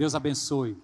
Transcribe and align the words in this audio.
Deus 0.00 0.14
abençoe. 0.14 0.82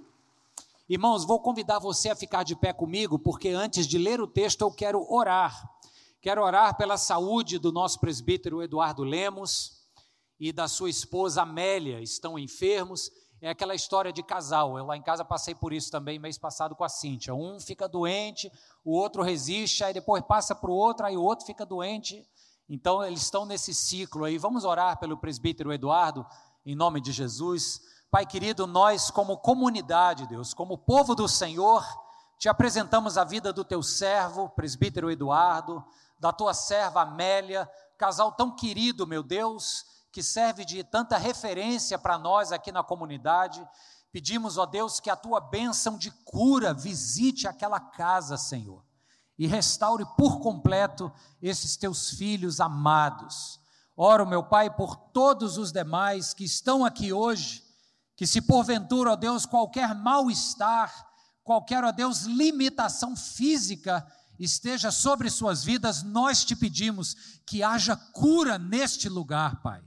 Irmãos, 0.86 1.24
vou 1.24 1.40
convidar 1.40 1.78
você 1.78 2.10
a 2.10 2.14
ficar 2.14 2.42
de 2.42 2.54
pé 2.54 2.74
comigo, 2.74 3.18
porque 3.18 3.48
antes 3.48 3.86
de 3.86 3.96
ler 3.96 4.20
o 4.20 4.26
texto 4.26 4.60
eu 4.60 4.70
quero 4.70 5.10
orar. 5.10 5.70
Quero 6.20 6.42
orar 6.42 6.76
pela 6.76 6.98
saúde 6.98 7.58
do 7.58 7.72
nosso 7.72 7.98
presbítero 7.98 8.62
Eduardo 8.62 9.02
Lemos 9.02 9.80
e 10.38 10.52
da 10.52 10.68
sua 10.68 10.90
esposa 10.90 11.40
Amélia, 11.40 12.02
estão 12.02 12.38
enfermos. 12.38 13.10
É 13.40 13.48
aquela 13.48 13.74
história 13.74 14.12
de 14.12 14.22
casal. 14.22 14.76
Eu 14.76 14.84
lá 14.84 14.98
em 14.98 15.02
casa 15.02 15.24
passei 15.24 15.54
por 15.54 15.72
isso 15.72 15.90
também 15.90 16.18
mês 16.18 16.36
passado 16.36 16.76
com 16.76 16.84
a 16.84 16.88
Cíntia. 16.90 17.34
Um 17.34 17.58
fica 17.58 17.88
doente, 17.88 18.52
o 18.84 18.92
outro 18.92 19.22
resiste, 19.22 19.82
aí 19.82 19.94
depois 19.94 20.22
passa 20.26 20.54
para 20.54 20.70
o 20.70 20.74
outro, 20.74 21.06
aí 21.06 21.16
o 21.16 21.22
outro 21.22 21.46
fica 21.46 21.64
doente. 21.64 22.22
Então 22.68 23.02
eles 23.02 23.22
estão 23.22 23.46
nesse 23.46 23.72
ciclo 23.72 24.26
aí. 24.26 24.36
Vamos 24.36 24.66
orar 24.66 24.98
pelo 24.98 25.16
presbítero 25.16 25.72
Eduardo, 25.72 26.26
em 26.66 26.74
nome 26.74 27.00
de 27.00 27.12
Jesus. 27.12 27.95
Pai 28.16 28.24
querido, 28.24 28.66
nós, 28.66 29.10
como 29.10 29.36
comunidade, 29.36 30.26
Deus, 30.26 30.54
como 30.54 30.78
povo 30.78 31.14
do 31.14 31.28
Senhor, 31.28 31.84
te 32.38 32.48
apresentamos 32.48 33.18
a 33.18 33.24
vida 33.24 33.52
do 33.52 33.62
teu 33.62 33.82
servo, 33.82 34.48
presbítero 34.48 35.10
Eduardo, 35.10 35.84
da 36.18 36.32
tua 36.32 36.54
serva 36.54 37.02
Amélia, 37.02 37.70
casal 37.98 38.32
tão 38.32 38.56
querido, 38.56 39.06
meu 39.06 39.22
Deus 39.22 39.84
que 40.10 40.22
serve 40.22 40.64
de 40.64 40.82
tanta 40.82 41.18
referência 41.18 41.98
para 41.98 42.16
nós 42.16 42.52
aqui 42.52 42.72
na 42.72 42.82
comunidade. 42.82 43.62
Pedimos, 44.10 44.56
ó 44.56 44.64
Deus, 44.64 44.98
que 44.98 45.10
a 45.10 45.16
tua 45.16 45.38
bênção 45.38 45.98
de 45.98 46.10
cura 46.24 46.72
visite 46.72 47.46
aquela 47.46 47.78
casa, 47.78 48.38
Senhor, 48.38 48.82
e 49.38 49.46
restaure 49.46 50.06
por 50.16 50.40
completo 50.40 51.12
esses 51.42 51.76
teus 51.76 52.08
filhos 52.08 52.60
amados. 52.60 53.60
Oro, 53.94 54.24
meu 54.24 54.42
Pai, 54.42 54.74
por 54.74 54.96
todos 54.96 55.58
os 55.58 55.70
demais 55.70 56.32
que 56.32 56.44
estão 56.44 56.82
aqui 56.82 57.12
hoje, 57.12 57.65
que 58.16 58.26
se 58.26 58.40
porventura, 58.40 59.12
ó 59.12 59.16
Deus, 59.16 59.44
qualquer 59.44 59.94
mal-estar, 59.94 60.92
qualquer, 61.44 61.84
ó 61.84 61.92
Deus, 61.92 62.22
limitação 62.22 63.14
física 63.14 64.04
esteja 64.38 64.90
sobre 64.90 65.30
suas 65.30 65.62
vidas, 65.62 66.02
nós 66.02 66.44
te 66.44 66.56
pedimos 66.56 67.14
que 67.46 67.62
haja 67.62 67.94
cura 67.96 68.58
neste 68.58 69.08
lugar, 69.08 69.62
Pai. 69.62 69.82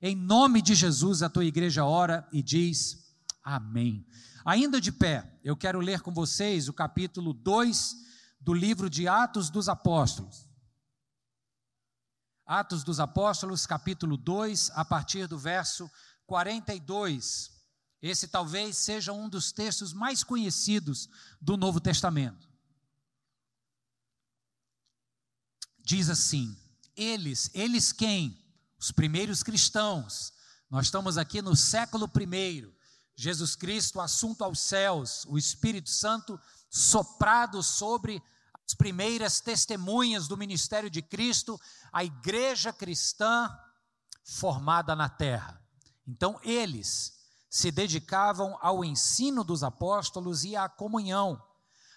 Em 0.00 0.14
nome 0.14 0.60
de 0.60 0.74
Jesus, 0.74 1.22
a 1.22 1.28
tua 1.28 1.44
igreja 1.44 1.84
ora 1.84 2.26
e 2.32 2.42
diz 2.42 3.14
amém. 3.42 4.06
Ainda 4.44 4.80
de 4.80 4.92
pé, 4.92 5.38
eu 5.42 5.56
quero 5.56 5.80
ler 5.80 6.00
com 6.00 6.12
vocês 6.12 6.68
o 6.68 6.72
capítulo 6.72 7.32
2 7.32 7.96
do 8.40 8.54
livro 8.54 8.88
de 8.88 9.08
Atos 9.08 9.50
dos 9.50 9.68
Apóstolos. 9.68 10.48
Atos 12.44 12.84
dos 12.84 13.00
Apóstolos, 13.00 13.66
capítulo 13.66 14.16
2, 14.16 14.70
a 14.74 14.84
partir 14.84 15.26
do 15.26 15.38
verso 15.38 15.90
42. 16.26 17.55
Esse 18.00 18.28
talvez 18.28 18.76
seja 18.76 19.12
um 19.12 19.28
dos 19.28 19.52
textos 19.52 19.92
mais 19.92 20.22
conhecidos 20.22 21.08
do 21.40 21.56
Novo 21.56 21.80
Testamento. 21.80 22.48
Diz 25.78 26.08
assim: 26.08 26.56
Eles, 26.96 27.50
eles 27.54 27.92
quem? 27.92 28.46
os 28.78 28.92
primeiros 28.92 29.42
cristãos. 29.42 30.32
Nós 30.70 30.86
estamos 30.86 31.16
aqui 31.16 31.40
no 31.40 31.56
século 31.56 32.10
I. 32.20 32.72
Jesus 33.14 33.56
Cristo 33.56 34.00
assunto 34.00 34.44
aos 34.44 34.60
céus, 34.60 35.24
o 35.26 35.38
Espírito 35.38 35.88
Santo 35.88 36.38
soprado 36.68 37.62
sobre 37.62 38.22
as 38.66 38.74
primeiras 38.74 39.40
testemunhas 39.40 40.28
do 40.28 40.36
ministério 40.36 40.90
de 40.90 41.00
Cristo, 41.00 41.58
a 41.92 42.04
igreja 42.04 42.72
cristã 42.72 43.48
formada 44.22 44.94
na 44.94 45.08
terra. 45.08 45.60
Então, 46.06 46.38
eles 46.42 47.15
se 47.48 47.70
dedicavam 47.70 48.58
ao 48.60 48.84
ensino 48.84 49.42
dos 49.44 49.62
apóstolos 49.62 50.44
e 50.44 50.56
à 50.56 50.68
comunhão, 50.68 51.42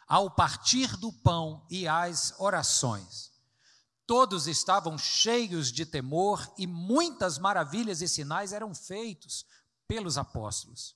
ao 0.08 0.32
partir 0.32 0.96
do 0.98 1.12
pão 1.12 1.66
e 1.70 1.88
às 1.88 2.34
orações. 2.40 3.30
Todos 4.08 4.48
estavam 4.48 4.98
cheios 4.98 5.72
de 5.72 5.86
temor 5.86 6.52
e 6.58 6.66
muitas 6.66 7.38
maravilhas 7.38 8.02
e 8.02 8.08
sinais 8.08 8.52
eram 8.52 8.74
feitos 8.74 9.46
pelos 9.88 10.18
apóstolos. 10.18 10.96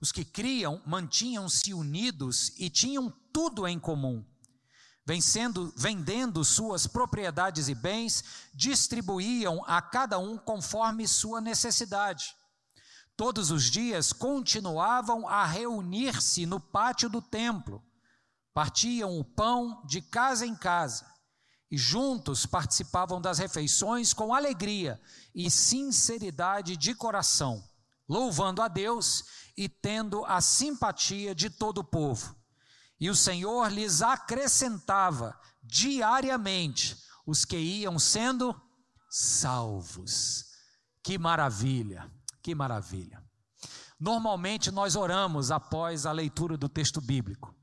Os 0.00 0.12
que 0.12 0.24
criam 0.24 0.82
mantinham-se 0.84 1.72
unidos 1.72 2.52
e 2.58 2.68
tinham 2.68 3.10
tudo 3.32 3.66
em 3.66 3.78
comum. 3.78 4.24
Vencendo, 5.06 5.72
vendendo 5.76 6.44
suas 6.44 6.86
propriedades 6.86 7.68
e 7.68 7.74
bens, 7.74 8.22
distribuíam 8.54 9.64
a 9.66 9.80
cada 9.80 10.18
um 10.18 10.36
conforme 10.36 11.08
sua 11.08 11.40
necessidade. 11.40 12.36
Todos 13.20 13.50
os 13.50 13.64
dias 13.64 14.14
continuavam 14.14 15.28
a 15.28 15.44
reunir-se 15.44 16.46
no 16.46 16.58
pátio 16.58 17.06
do 17.06 17.20
templo, 17.20 17.84
partiam 18.54 19.18
o 19.18 19.22
pão 19.22 19.84
de 19.84 20.00
casa 20.00 20.46
em 20.46 20.54
casa 20.54 21.04
e 21.70 21.76
juntos 21.76 22.46
participavam 22.46 23.20
das 23.20 23.36
refeições 23.36 24.14
com 24.14 24.32
alegria 24.32 24.98
e 25.34 25.50
sinceridade 25.50 26.78
de 26.78 26.94
coração, 26.94 27.62
louvando 28.08 28.62
a 28.62 28.68
Deus 28.68 29.22
e 29.54 29.68
tendo 29.68 30.24
a 30.24 30.40
simpatia 30.40 31.34
de 31.34 31.50
todo 31.50 31.82
o 31.82 31.84
povo. 31.84 32.34
E 32.98 33.10
o 33.10 33.14
Senhor 33.14 33.70
lhes 33.70 34.00
acrescentava 34.00 35.38
diariamente 35.62 36.96
os 37.26 37.44
que 37.44 37.58
iam 37.58 37.98
sendo 37.98 38.58
salvos. 39.10 40.46
Que 41.02 41.18
maravilha, 41.18 42.10
que 42.42 42.54
maravilha. 42.54 43.22
Normalmente 43.98 44.70
nós 44.70 44.96
oramos 44.96 45.50
após 45.50 46.06
a 46.06 46.12
leitura 46.12 46.56
do 46.56 46.68
texto 46.68 47.00
bíblico. 47.00 47.54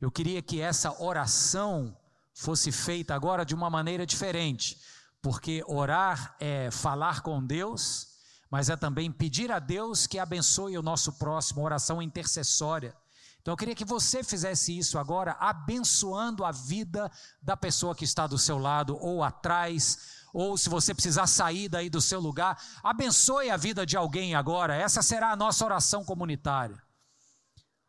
Eu 0.00 0.10
queria 0.10 0.42
que 0.42 0.60
essa 0.60 1.02
oração 1.02 1.96
fosse 2.34 2.70
feita 2.70 3.14
agora 3.14 3.46
de 3.46 3.54
uma 3.54 3.70
maneira 3.70 4.04
diferente, 4.04 4.78
porque 5.22 5.64
orar 5.66 6.36
é 6.38 6.70
falar 6.70 7.22
com 7.22 7.42
Deus, 7.42 8.08
mas 8.50 8.68
é 8.68 8.76
também 8.76 9.10
pedir 9.10 9.50
a 9.50 9.58
Deus 9.58 10.06
que 10.06 10.18
abençoe 10.18 10.76
o 10.76 10.82
nosso 10.82 11.14
próximo, 11.14 11.64
oração 11.64 12.02
intercessória. 12.02 12.94
Então 13.40 13.52
eu 13.52 13.56
queria 13.56 13.74
que 13.74 13.84
você 13.84 14.22
fizesse 14.22 14.76
isso 14.76 14.98
agora, 14.98 15.36
abençoando 15.38 16.44
a 16.44 16.52
vida 16.52 17.10
da 17.40 17.56
pessoa 17.56 17.94
que 17.94 18.04
está 18.04 18.26
do 18.26 18.36
seu 18.36 18.58
lado 18.58 18.98
ou 19.00 19.22
atrás, 19.22 20.15
ou 20.38 20.58
se 20.58 20.68
você 20.68 20.92
precisar 20.92 21.26
sair 21.26 21.66
daí 21.66 21.88
do 21.88 21.98
seu 21.98 22.20
lugar, 22.20 22.62
abençoe 22.82 23.50
a 23.50 23.56
vida 23.56 23.86
de 23.86 23.96
alguém 23.96 24.34
agora. 24.34 24.76
Essa 24.76 25.00
será 25.00 25.32
a 25.32 25.36
nossa 25.36 25.64
oração 25.64 26.04
comunitária. 26.04 26.76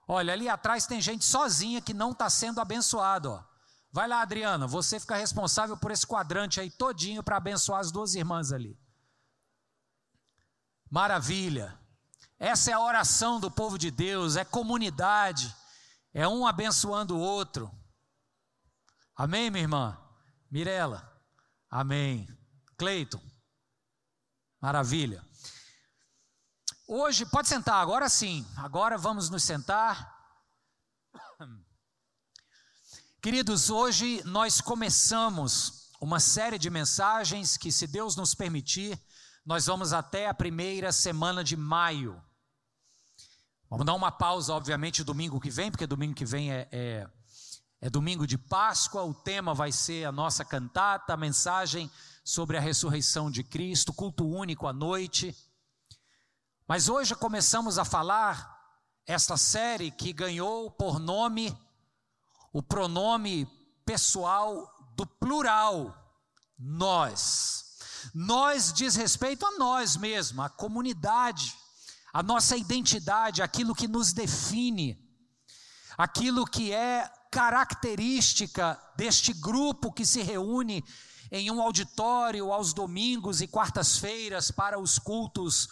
Olha, 0.07 0.31
ali 0.31 0.47
atrás 0.47 0.87
tem 0.87 1.01
gente 1.01 1.25
sozinha 1.25 1.81
que 1.81 1.93
não 1.93 2.11
está 2.11 2.29
sendo 2.29 2.61
abençoado, 2.61 3.31
ó. 3.31 3.43
Vai 3.91 4.07
lá, 4.07 4.21
Adriana, 4.21 4.65
você 4.65 4.97
fica 4.97 5.17
responsável 5.17 5.75
por 5.75 5.91
esse 5.91 6.07
quadrante 6.07 6.61
aí 6.61 6.71
todinho 6.71 7.21
para 7.21 7.35
abençoar 7.35 7.81
as 7.81 7.91
duas 7.91 8.15
irmãs 8.15 8.53
ali. 8.53 8.79
Maravilha. 10.89 11.77
Essa 12.39 12.71
é 12.71 12.73
a 12.73 12.79
oração 12.79 13.41
do 13.41 13.51
povo 13.51 13.77
de 13.77 13.91
Deus, 13.91 14.37
é 14.37 14.45
comunidade, 14.45 15.53
é 16.13 16.25
um 16.25 16.47
abençoando 16.47 17.17
o 17.17 17.19
outro. 17.19 17.69
Amém, 19.13 19.51
minha 19.51 19.63
irmã? 19.63 19.97
Mirela. 20.49 21.16
Amém. 21.69 22.27
Cleiton. 22.77 23.21
Maravilha. 24.61 25.23
Hoje, 26.87 27.25
pode 27.25 27.47
sentar, 27.47 27.81
agora 27.81 28.07
sim. 28.07 28.45
Agora 28.55 28.97
vamos 28.97 29.29
nos 29.29 29.43
sentar. 29.43 30.15
Queridos, 33.21 33.69
hoje 33.69 34.23
nós 34.23 34.61
começamos 34.61 35.91
uma 35.99 36.19
série 36.19 36.57
de 36.57 36.69
mensagens 36.69 37.57
que, 37.57 37.71
se 37.71 37.87
Deus 37.87 38.15
nos 38.15 38.33
permitir, 38.33 38.97
nós 39.45 39.65
vamos 39.65 39.91
até 39.91 40.27
a 40.27 40.33
primeira 40.33 40.91
semana 40.91 41.43
de 41.43 41.57
maio. 41.57 42.23
Vamos 43.69 43.85
dar 43.85 43.93
uma 43.93 44.11
pausa, 44.11 44.53
obviamente, 44.53 45.03
domingo 45.03 45.41
que 45.41 45.49
vem, 45.49 45.69
porque 45.69 45.85
domingo 45.85 46.15
que 46.15 46.23
vem 46.23 46.53
é, 46.53 46.69
é, 46.71 47.09
é 47.79 47.89
domingo 47.89 48.25
de 48.25 48.37
Páscoa. 48.37 49.03
O 49.03 49.13
tema 49.13 49.53
vai 49.53 49.71
ser 49.71 50.05
a 50.05 50.11
nossa 50.11 50.43
cantata, 50.43 51.13
a 51.13 51.17
mensagem 51.17 51.89
sobre 52.23 52.57
a 52.57 52.61
ressurreição 52.61 53.29
de 53.29 53.43
Cristo, 53.43 53.93
culto 53.93 54.27
único 54.27 54.67
à 54.67 54.73
noite. 54.73 55.35
Mas 56.67 56.89
hoje 56.89 57.15
começamos 57.15 57.77
a 57.77 57.85
falar 57.85 58.55
esta 59.05 59.37
série 59.37 59.91
que 59.91 60.11
ganhou 60.11 60.69
por 60.71 60.99
nome 60.99 61.55
o 62.51 62.61
pronome 62.61 63.47
pessoal 63.85 64.67
do 64.95 65.05
plural, 65.05 65.95
nós. 66.57 67.77
Nós 68.13 68.73
diz 68.73 68.95
respeito 68.95 69.45
a 69.45 69.57
nós 69.57 69.95
mesmos, 69.95 70.43
a 70.43 70.49
comunidade, 70.49 71.55
a 72.11 72.23
nossa 72.23 72.57
identidade, 72.57 73.41
aquilo 73.41 73.75
que 73.75 73.87
nos 73.87 74.11
define, 74.11 74.97
aquilo 75.97 76.45
que 76.45 76.73
é 76.73 77.09
característica 77.31 78.79
deste 78.95 79.33
grupo 79.33 79.91
que 79.91 80.05
se 80.05 80.21
reúne 80.21 80.83
em 81.31 81.51
um 81.51 81.61
auditório 81.61 82.51
aos 82.51 82.73
domingos 82.73 83.41
e 83.41 83.47
quartas-feiras 83.47 84.51
para 84.51 84.79
os 84.79 84.97
cultos 84.97 85.67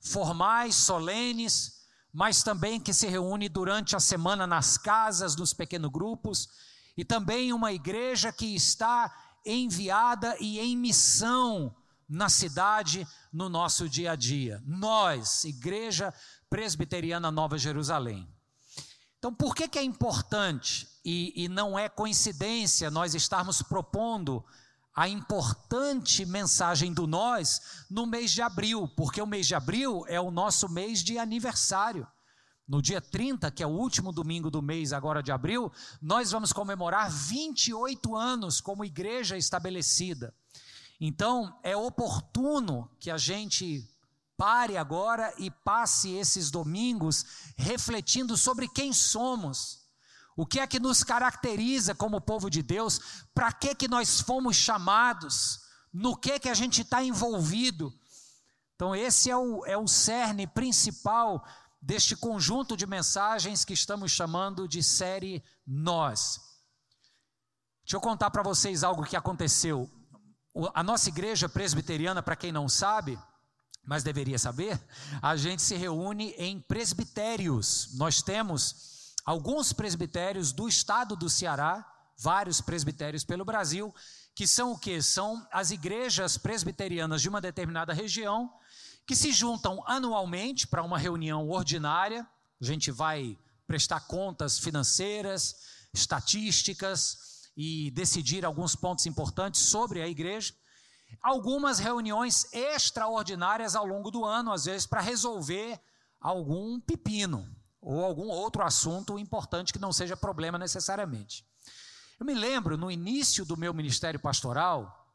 formais, 0.00 0.74
solenes, 0.74 1.78
mas 2.12 2.42
também 2.42 2.80
que 2.80 2.92
se 2.92 3.06
reúne 3.06 3.48
durante 3.48 3.96
a 3.96 4.00
semana 4.00 4.46
nas 4.46 4.76
casas, 4.76 5.36
nos 5.36 5.52
pequenos 5.52 5.90
grupos, 5.90 6.48
e 6.96 7.04
também 7.04 7.52
uma 7.52 7.72
igreja 7.72 8.32
que 8.32 8.54
está 8.54 9.14
enviada 9.44 10.36
e 10.40 10.58
em 10.58 10.76
missão 10.76 11.74
na 12.08 12.28
cidade, 12.28 13.06
no 13.32 13.48
nosso 13.48 13.88
dia 13.88 14.12
a 14.12 14.16
dia. 14.16 14.62
Nós, 14.66 15.44
Igreja 15.44 16.12
Presbiteriana 16.48 17.30
Nova 17.30 17.58
Jerusalém. 17.58 18.26
Então, 19.18 19.34
por 19.34 19.54
que, 19.54 19.68
que 19.68 19.78
é 19.78 19.82
importante 19.82 20.88
e, 21.10 21.44
e 21.44 21.48
não 21.48 21.78
é 21.78 21.88
coincidência 21.88 22.90
nós 22.90 23.14
estarmos 23.14 23.62
propondo 23.62 24.44
a 24.94 25.08
importante 25.08 26.26
mensagem 26.26 26.92
do 26.92 27.06
nós 27.06 27.86
no 27.88 28.04
mês 28.04 28.30
de 28.30 28.42
abril, 28.42 28.86
porque 28.88 29.22
o 29.22 29.26
mês 29.26 29.46
de 29.46 29.54
abril 29.54 30.04
é 30.06 30.20
o 30.20 30.30
nosso 30.30 30.68
mês 30.68 31.02
de 31.02 31.16
aniversário. 31.16 32.06
No 32.66 32.82
dia 32.82 33.00
30, 33.00 33.50
que 33.50 33.62
é 33.62 33.66
o 33.66 33.70
último 33.70 34.12
domingo 34.12 34.50
do 34.50 34.60
mês 34.60 34.92
agora 34.92 35.22
de 35.22 35.32
abril, 35.32 35.72
nós 36.02 36.30
vamos 36.30 36.52
comemorar 36.52 37.10
28 37.10 38.14
anos 38.14 38.60
como 38.60 38.84
igreja 38.84 39.34
estabelecida. 39.38 40.34
Então, 41.00 41.58
é 41.62 41.74
oportuno 41.74 42.90
que 43.00 43.10
a 43.10 43.16
gente 43.16 43.88
pare 44.36 44.76
agora 44.76 45.32
e 45.38 45.50
passe 45.50 46.10
esses 46.10 46.50
domingos 46.50 47.24
refletindo 47.56 48.36
sobre 48.36 48.68
quem 48.68 48.92
somos. 48.92 49.87
O 50.38 50.46
que 50.46 50.60
é 50.60 50.68
que 50.68 50.78
nos 50.78 51.02
caracteriza 51.02 51.96
como 51.96 52.20
povo 52.20 52.48
de 52.48 52.62
Deus? 52.62 53.00
Para 53.34 53.50
que 53.50 53.74
que 53.74 53.88
nós 53.88 54.20
fomos 54.20 54.54
chamados? 54.54 55.62
No 55.92 56.16
que 56.16 56.38
que 56.38 56.48
a 56.48 56.54
gente 56.54 56.82
está 56.82 57.02
envolvido? 57.02 57.92
Então 58.76 58.94
esse 58.94 59.28
é 59.28 59.36
o, 59.36 59.66
é 59.66 59.76
o 59.76 59.88
cerne 59.88 60.46
principal 60.46 61.44
deste 61.82 62.14
conjunto 62.14 62.76
de 62.76 62.86
mensagens 62.86 63.64
que 63.64 63.72
estamos 63.72 64.12
chamando 64.12 64.68
de 64.68 64.80
série 64.80 65.42
Nós. 65.66 66.38
Deixa 67.82 67.96
eu 67.96 68.00
contar 68.00 68.30
para 68.30 68.44
vocês 68.44 68.84
algo 68.84 69.04
que 69.04 69.16
aconteceu. 69.16 69.90
A 70.72 70.84
nossa 70.84 71.08
igreja 71.08 71.48
presbiteriana, 71.48 72.22
para 72.22 72.36
quem 72.36 72.52
não 72.52 72.68
sabe, 72.68 73.18
mas 73.84 74.04
deveria 74.04 74.38
saber, 74.38 74.80
a 75.20 75.34
gente 75.34 75.62
se 75.62 75.74
reúne 75.74 76.30
em 76.38 76.60
presbitérios. 76.60 77.88
Nós 77.94 78.22
temos 78.22 78.97
alguns 79.28 79.74
presbitérios 79.74 80.52
do 80.52 80.66
estado 80.66 81.14
do 81.14 81.28
Ceará, 81.28 81.86
vários 82.16 82.62
presbitérios 82.62 83.24
pelo 83.24 83.44
Brasil, 83.44 83.94
que 84.34 84.46
são 84.46 84.72
o 84.72 84.78
que? 84.78 85.02
São 85.02 85.46
as 85.52 85.70
igrejas 85.70 86.38
presbiterianas 86.38 87.20
de 87.20 87.28
uma 87.28 87.38
determinada 87.38 87.92
região, 87.92 88.50
que 89.06 89.14
se 89.14 89.30
juntam 89.30 89.84
anualmente 89.86 90.66
para 90.66 90.82
uma 90.82 90.96
reunião 90.96 91.46
ordinária. 91.50 92.26
A 92.58 92.64
gente 92.64 92.90
vai 92.90 93.38
prestar 93.66 94.00
contas 94.00 94.58
financeiras, 94.58 95.56
estatísticas 95.92 97.50
e 97.54 97.90
decidir 97.90 98.46
alguns 98.46 98.74
pontos 98.74 99.04
importantes 99.04 99.60
sobre 99.60 100.00
a 100.00 100.08
igreja. 100.08 100.54
Algumas 101.20 101.78
reuniões 101.78 102.50
extraordinárias 102.50 103.76
ao 103.76 103.84
longo 103.84 104.10
do 104.10 104.24
ano, 104.24 104.52
às 104.52 104.64
vezes 104.64 104.86
para 104.86 105.02
resolver 105.02 105.78
algum 106.18 106.80
pepino, 106.80 107.57
ou 107.80 108.04
algum 108.04 108.28
outro 108.28 108.62
assunto 108.62 109.18
importante 109.18 109.72
que 109.72 109.78
não 109.78 109.92
seja 109.92 110.16
problema 110.16 110.58
necessariamente. 110.58 111.44
Eu 112.18 112.26
me 112.26 112.34
lembro, 112.34 112.76
no 112.76 112.90
início 112.90 113.44
do 113.44 113.56
meu 113.56 113.72
ministério 113.72 114.18
pastoral, 114.18 115.06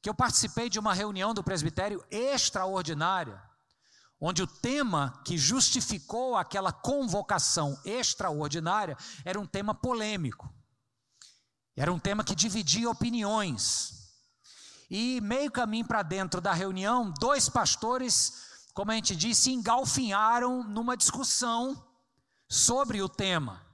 que 0.00 0.08
eu 0.08 0.14
participei 0.14 0.68
de 0.68 0.78
uma 0.78 0.94
reunião 0.94 1.34
do 1.34 1.42
presbitério 1.42 2.04
extraordinária, 2.10 3.42
onde 4.20 4.42
o 4.42 4.46
tema 4.46 5.20
que 5.24 5.36
justificou 5.36 6.36
aquela 6.36 6.72
convocação 6.72 7.78
extraordinária 7.84 8.96
era 9.24 9.40
um 9.40 9.46
tema 9.46 9.74
polêmico. 9.74 10.52
Era 11.76 11.92
um 11.92 11.98
tema 11.98 12.22
que 12.22 12.34
dividia 12.34 12.88
opiniões. 12.88 13.92
E 14.88 15.20
meio 15.20 15.50
caminho 15.50 15.86
para 15.86 16.02
dentro 16.02 16.40
da 16.40 16.52
reunião, 16.52 17.12
dois 17.18 17.48
pastores, 17.48 18.66
como 18.72 18.92
a 18.92 18.94
gente 18.94 19.16
disse, 19.16 19.50
engalfinharam 19.50 20.62
numa 20.62 20.96
discussão 20.96 21.84
sobre 22.48 23.02
o 23.02 23.08
tema. 23.08 23.64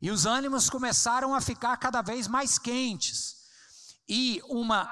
E 0.00 0.10
os 0.10 0.26
ânimos 0.26 0.68
começaram 0.68 1.34
a 1.34 1.40
ficar 1.40 1.76
cada 1.76 2.02
vez 2.02 2.26
mais 2.26 2.58
quentes. 2.58 3.36
E 4.08 4.42
uma 4.48 4.88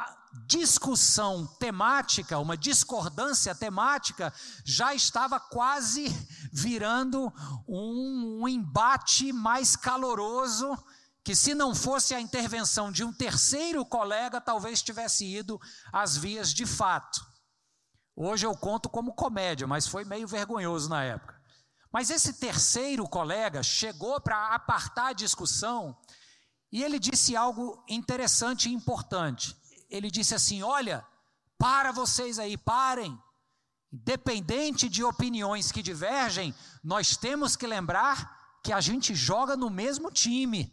discussão 0.47 1.47
temática, 1.59 2.39
uma 2.39 2.57
discordância 2.57 3.55
temática, 3.55 4.33
já 4.65 4.95
estava 4.95 5.41
quase 5.41 6.07
virando 6.53 7.33
um, 7.69 8.41
um 8.43 8.49
embate 8.49 9.33
mais 9.33 9.75
caloroso 9.75 10.79
que 11.23 11.35
se 11.35 11.55
não 11.55 11.75
fosse 11.75 12.15
a 12.15 12.21
intervenção 12.21 12.91
de 12.91 13.05
um 13.05 13.13
terceiro 13.13 13.85
colega, 13.85 14.41
talvez 14.41 14.81
tivesse 14.81 15.25
ido 15.27 15.61
às 15.93 16.17
vias 16.17 16.55
de 16.55 16.65
fato. 16.65 17.21
Hoje 18.17 18.47
eu 18.47 18.57
conto 18.57 18.89
como 18.89 19.15
comédia, 19.15 19.67
mas 19.67 19.87
foi 19.87 20.05
meio 20.05 20.27
vergonhoso 20.27 20.89
na 20.89 21.03
época. 21.05 21.40
Mas 21.93 22.11
esse 22.11 22.35
terceiro 22.35 23.09
colega 23.09 23.63
chegou 23.63 24.21
para 24.21 24.55
apartar 24.55 25.09
a 25.09 25.13
discussão 25.13 25.97
e 26.71 26.85
ele 26.85 26.99
disse 26.99 27.37
algo 27.37 27.85
interessante 27.89 28.69
e 28.69 28.73
importante. 28.73 29.57
Ele 29.89 30.11
disse 30.11 30.35
assim: 30.35 30.63
Olha, 30.63 31.05
para 31.59 31.91
vocês 31.93 32.39
aí, 32.39 32.57
parem. 32.57 33.19
Independente 33.93 34.89
de 34.89 35.03
opiniões 35.03 35.73
que 35.73 35.83
divergem, 35.83 36.55
nós 36.83 37.17
temos 37.17 37.57
que 37.57 37.67
lembrar 37.67 38.39
que 38.63 38.73
a 38.73 38.81
gente 38.81 39.17
joga 39.17 39.57
no 39.57 39.69
mesmo 39.69 40.13
time, 40.13 40.73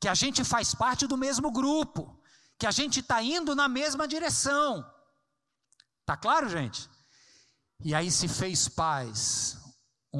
que 0.00 0.08
a 0.08 0.14
gente 0.14 0.42
faz 0.42 0.74
parte 0.74 1.06
do 1.06 1.16
mesmo 1.16 1.52
grupo, 1.52 2.20
que 2.58 2.66
a 2.66 2.72
gente 2.72 2.98
está 2.98 3.22
indo 3.22 3.54
na 3.54 3.68
mesma 3.68 4.08
direção. 4.08 4.84
Tá 6.04 6.16
claro, 6.16 6.48
gente? 6.48 6.90
E 7.80 7.94
aí 7.94 8.10
se 8.10 8.26
fez 8.26 8.68
paz, 8.68 9.56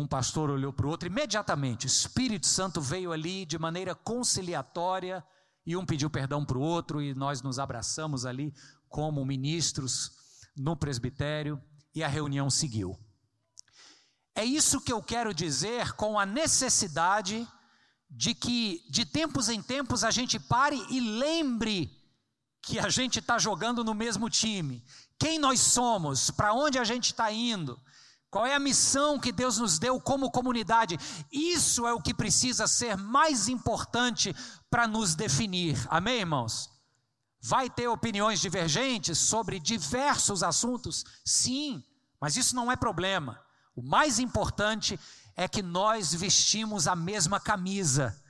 um 0.00 0.06
pastor 0.06 0.50
olhou 0.50 0.72
para 0.72 0.86
o 0.86 0.90
outro, 0.90 1.06
imediatamente 1.08 1.86
o 1.86 1.88
Espírito 1.88 2.46
Santo 2.46 2.80
veio 2.80 3.12
ali 3.12 3.46
de 3.46 3.58
maneira 3.58 3.94
conciliatória 3.94 5.24
e 5.64 5.76
um 5.76 5.86
pediu 5.86 6.10
perdão 6.10 6.44
para 6.44 6.58
o 6.58 6.62
outro 6.62 7.02
e 7.02 7.14
nós 7.14 7.42
nos 7.42 7.58
abraçamos 7.58 8.24
ali 8.24 8.54
como 8.88 9.24
ministros 9.24 10.12
no 10.56 10.76
presbitério 10.76 11.60
e 11.94 12.04
a 12.04 12.08
reunião 12.08 12.48
seguiu. 12.50 12.98
É 14.34 14.44
isso 14.44 14.80
que 14.80 14.92
eu 14.92 15.02
quero 15.02 15.32
dizer 15.32 15.92
com 15.92 16.18
a 16.18 16.26
necessidade 16.26 17.48
de 18.08 18.34
que 18.34 18.84
de 18.90 19.04
tempos 19.04 19.48
em 19.48 19.62
tempos 19.62 20.04
a 20.04 20.10
gente 20.10 20.38
pare 20.38 20.76
e 20.90 21.00
lembre 21.00 21.90
que 22.62 22.78
a 22.78 22.88
gente 22.88 23.18
está 23.18 23.38
jogando 23.38 23.82
no 23.82 23.94
mesmo 23.94 24.28
time. 24.28 24.84
Quem 25.18 25.38
nós 25.38 25.60
somos, 25.60 26.30
para 26.30 26.52
onde 26.52 26.78
a 26.78 26.84
gente 26.84 27.06
está 27.06 27.32
indo, 27.32 27.80
qual 28.30 28.44
é 28.44 28.54
a 28.54 28.60
missão 28.60 29.18
que 29.18 29.32
Deus 29.32 29.58
nos 29.58 29.78
deu 29.78 30.00
como 30.00 30.30
comunidade? 30.30 30.98
Isso 31.30 31.86
é 31.86 31.92
o 31.92 32.00
que 32.00 32.12
precisa 32.12 32.66
ser 32.66 32.96
mais 32.96 33.48
importante 33.48 34.34
para 34.68 34.86
nos 34.86 35.14
definir. 35.14 35.78
Amém, 35.88 36.20
irmãos? 36.20 36.70
Vai 37.40 37.70
ter 37.70 37.86
opiniões 37.88 38.40
divergentes 38.40 39.18
sobre 39.18 39.60
diversos 39.60 40.42
assuntos? 40.42 41.04
Sim, 41.24 41.82
mas 42.20 42.36
isso 42.36 42.56
não 42.56 42.70
é 42.70 42.76
problema. 42.76 43.40
O 43.74 43.82
mais 43.82 44.18
importante 44.18 44.98
é 45.36 45.46
que 45.46 45.62
nós 45.62 46.12
vestimos 46.12 46.88
a 46.88 46.96
mesma 46.96 47.38
camisa 47.38 48.20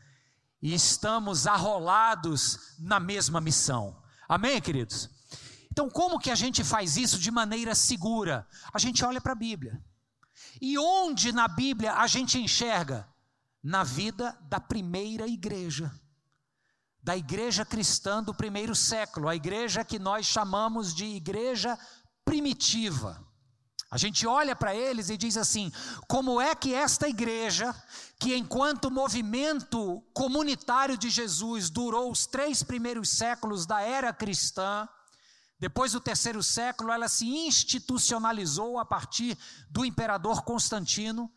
e 0.60 0.74
estamos 0.74 1.46
arrolados 1.46 2.74
na 2.78 2.98
mesma 2.98 3.40
missão. 3.40 4.02
Amém, 4.28 4.60
queridos? 4.60 5.08
Então, 5.76 5.90
como 5.90 6.18
que 6.18 6.30
a 6.30 6.34
gente 6.34 6.64
faz 6.64 6.96
isso 6.96 7.18
de 7.18 7.30
maneira 7.30 7.74
segura? 7.74 8.48
A 8.72 8.78
gente 8.78 9.04
olha 9.04 9.20
para 9.20 9.32
a 9.32 9.34
Bíblia. 9.36 9.78
E 10.58 10.78
onde 10.78 11.32
na 11.32 11.46
Bíblia 11.46 11.92
a 11.96 12.06
gente 12.06 12.38
enxerga? 12.38 13.06
Na 13.62 13.84
vida 13.84 14.34
da 14.48 14.58
primeira 14.58 15.28
igreja, 15.28 15.92
da 17.02 17.14
igreja 17.14 17.62
cristã 17.62 18.22
do 18.22 18.34
primeiro 18.34 18.74
século, 18.74 19.28
a 19.28 19.36
igreja 19.36 19.84
que 19.84 19.98
nós 19.98 20.24
chamamos 20.24 20.94
de 20.94 21.04
igreja 21.04 21.78
primitiva. 22.24 23.22
A 23.90 23.98
gente 23.98 24.26
olha 24.26 24.56
para 24.56 24.74
eles 24.74 25.10
e 25.10 25.16
diz 25.18 25.36
assim: 25.36 25.70
como 26.08 26.40
é 26.40 26.54
que 26.54 26.72
esta 26.72 27.06
igreja, 27.06 27.74
que 28.18 28.34
enquanto 28.34 28.90
movimento 28.90 30.02
comunitário 30.14 30.96
de 30.96 31.10
Jesus 31.10 31.68
durou 31.68 32.10
os 32.10 32.26
três 32.26 32.62
primeiros 32.62 33.10
séculos 33.10 33.66
da 33.66 33.82
era 33.82 34.10
cristã, 34.10 34.88
depois 35.58 35.92
do 35.92 36.00
terceiro 36.00 36.42
século, 36.42 36.92
ela 36.92 37.08
se 37.08 37.26
institucionalizou 37.26 38.78
a 38.78 38.84
partir 38.84 39.38
do 39.70 39.84
imperador 39.84 40.42
Constantino, 40.42 41.30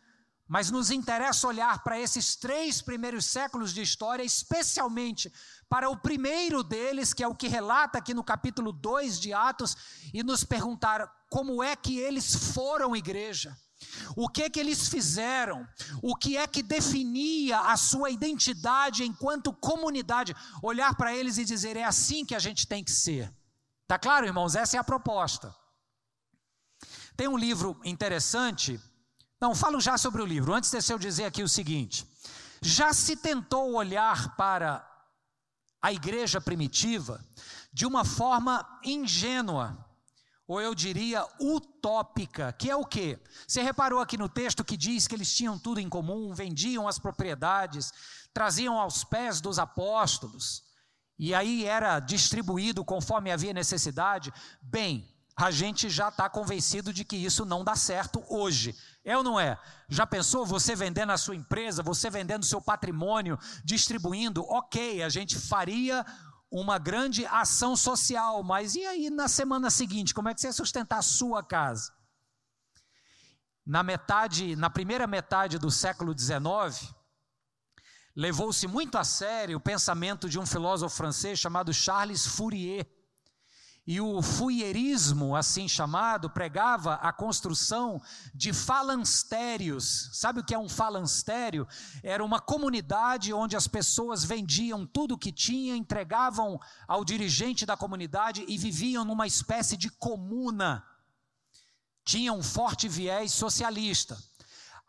mas 0.46 0.70
nos 0.70 0.90
interessa 0.90 1.46
olhar 1.46 1.82
para 1.82 1.98
esses 1.98 2.34
três 2.34 2.82
primeiros 2.82 3.24
séculos 3.24 3.72
de 3.72 3.82
história, 3.82 4.22
especialmente 4.22 5.32
para 5.68 5.88
o 5.88 5.96
primeiro 5.96 6.62
deles, 6.62 7.14
que 7.14 7.22
é 7.22 7.28
o 7.28 7.34
que 7.34 7.48
relata 7.48 7.98
aqui 7.98 8.12
no 8.12 8.24
capítulo 8.24 8.72
2 8.72 9.20
de 9.20 9.32
Atos, 9.32 9.76
e 10.12 10.22
nos 10.22 10.44
perguntar 10.44 11.08
como 11.30 11.62
é 11.62 11.76
que 11.76 11.98
eles 11.98 12.52
foram 12.52 12.96
igreja, 12.96 13.56
O 14.14 14.28
que 14.28 14.50
que 14.50 14.60
eles 14.60 14.88
fizeram? 14.88 15.66
O 16.02 16.14
que 16.14 16.36
é 16.36 16.46
que 16.46 16.62
definia 16.62 17.60
a 17.60 17.76
sua 17.76 18.10
identidade 18.10 19.04
enquanto 19.04 19.52
comunidade? 19.52 20.36
Olhar 20.62 20.94
para 20.94 21.14
eles 21.14 21.38
e 21.38 21.44
dizer: 21.44 21.76
é 21.76 21.84
assim 21.84 22.24
que 22.24 22.34
a 22.34 22.38
gente 22.38 22.66
tem 22.66 22.84
que 22.84 22.90
ser. 22.90 23.32
Tá 23.90 23.98
claro, 23.98 24.24
irmãos? 24.24 24.54
Essa 24.54 24.76
é 24.76 24.78
a 24.78 24.84
proposta. 24.84 25.52
Tem 27.16 27.26
um 27.26 27.36
livro 27.36 27.76
interessante. 27.84 28.80
Não, 29.40 29.52
falo 29.52 29.80
já 29.80 29.98
sobre 29.98 30.22
o 30.22 30.24
livro. 30.24 30.54
Antes 30.54 30.70
de 30.70 30.92
eu 30.92 30.96
dizer 30.96 31.24
aqui 31.24 31.42
o 31.42 31.48
seguinte: 31.48 32.06
já 32.62 32.92
se 32.92 33.16
tentou 33.16 33.74
olhar 33.74 34.36
para 34.36 34.88
a 35.82 35.92
igreja 35.92 36.40
primitiva 36.40 37.20
de 37.72 37.84
uma 37.84 38.04
forma 38.04 38.64
ingênua 38.84 39.84
ou 40.46 40.60
eu 40.60 40.72
diria 40.72 41.26
utópica, 41.40 42.52
que 42.52 42.70
é 42.70 42.76
o 42.76 42.84
quê? 42.84 43.18
Você 43.44 43.60
reparou 43.60 43.98
aqui 43.98 44.16
no 44.16 44.28
texto 44.28 44.64
que 44.64 44.76
diz 44.76 45.08
que 45.08 45.16
eles 45.16 45.34
tinham 45.34 45.58
tudo 45.58 45.80
em 45.80 45.88
comum, 45.88 46.32
vendiam 46.32 46.86
as 46.86 47.00
propriedades, 47.00 47.92
traziam 48.32 48.78
aos 48.78 49.02
pés 49.02 49.40
dos 49.40 49.58
apóstolos, 49.58 50.69
e 51.22 51.34
aí 51.34 51.66
era 51.66 52.00
distribuído 52.00 52.82
conforme 52.82 53.30
havia 53.30 53.52
necessidade. 53.52 54.32
Bem, 54.62 55.06
a 55.36 55.50
gente 55.50 55.90
já 55.90 56.08
está 56.08 56.30
convencido 56.30 56.94
de 56.94 57.04
que 57.04 57.14
isso 57.14 57.44
não 57.44 57.62
dá 57.62 57.76
certo 57.76 58.24
hoje. 58.26 58.74
É 59.04 59.14
ou 59.18 59.22
não 59.22 59.38
é? 59.38 59.60
Já 59.86 60.06
pensou 60.06 60.46
você 60.46 60.74
vendendo 60.74 61.12
a 61.12 61.18
sua 61.18 61.36
empresa, 61.36 61.82
você 61.82 62.08
vendendo 62.08 62.46
seu 62.46 62.58
patrimônio, 62.58 63.38
distribuindo? 63.62 64.42
Ok, 64.44 65.02
a 65.02 65.10
gente 65.10 65.38
faria 65.38 66.06
uma 66.50 66.78
grande 66.78 67.26
ação 67.26 67.76
social, 67.76 68.42
mas 68.42 68.74
e 68.74 68.86
aí 68.86 69.10
na 69.10 69.28
semana 69.28 69.68
seguinte, 69.68 70.14
como 70.14 70.30
é 70.30 70.34
que 70.34 70.40
você 70.40 70.46
ia 70.46 70.54
sustentar 70.54 71.00
a 71.00 71.02
sua 71.02 71.42
casa? 71.42 71.92
Na 73.66 73.82
metade, 73.82 74.56
na 74.56 74.70
primeira 74.70 75.06
metade 75.06 75.58
do 75.58 75.70
século 75.70 76.18
XIX, 76.18 76.94
levou-se 78.14 78.66
muito 78.66 78.98
a 78.98 79.04
sério 79.04 79.58
o 79.58 79.60
pensamento 79.60 80.28
de 80.28 80.38
um 80.38 80.46
filósofo 80.46 80.96
francês 80.96 81.38
chamado 81.38 81.72
Charles 81.72 82.26
Fourier 82.26 82.86
e 83.86 84.00
o 84.00 84.22
fuierismo, 84.22 85.34
assim 85.34 85.66
chamado, 85.66 86.30
pregava 86.30 86.94
a 86.94 87.12
construção 87.12 88.00
de 88.32 88.52
falancérios. 88.52 90.10
Sabe 90.12 90.38
o 90.38 90.44
que 90.44 90.54
é 90.54 90.58
um 90.58 90.68
falancério? 90.68 91.66
Era 92.02 92.24
uma 92.24 92.38
comunidade 92.38 93.32
onde 93.32 93.56
as 93.56 93.66
pessoas 93.66 94.22
vendiam 94.22 94.86
tudo 94.86 95.14
o 95.14 95.18
que 95.18 95.32
tinham, 95.32 95.76
entregavam 95.76 96.60
ao 96.86 97.04
dirigente 97.04 97.66
da 97.66 97.76
comunidade 97.76 98.44
e 98.46 98.56
viviam 98.56 99.04
numa 99.04 99.26
espécie 99.26 99.76
de 99.76 99.90
comuna. 99.90 100.84
Tinham 102.04 102.38
um 102.38 102.42
forte 102.44 102.86
viés 102.86 103.32
socialista. 103.32 104.16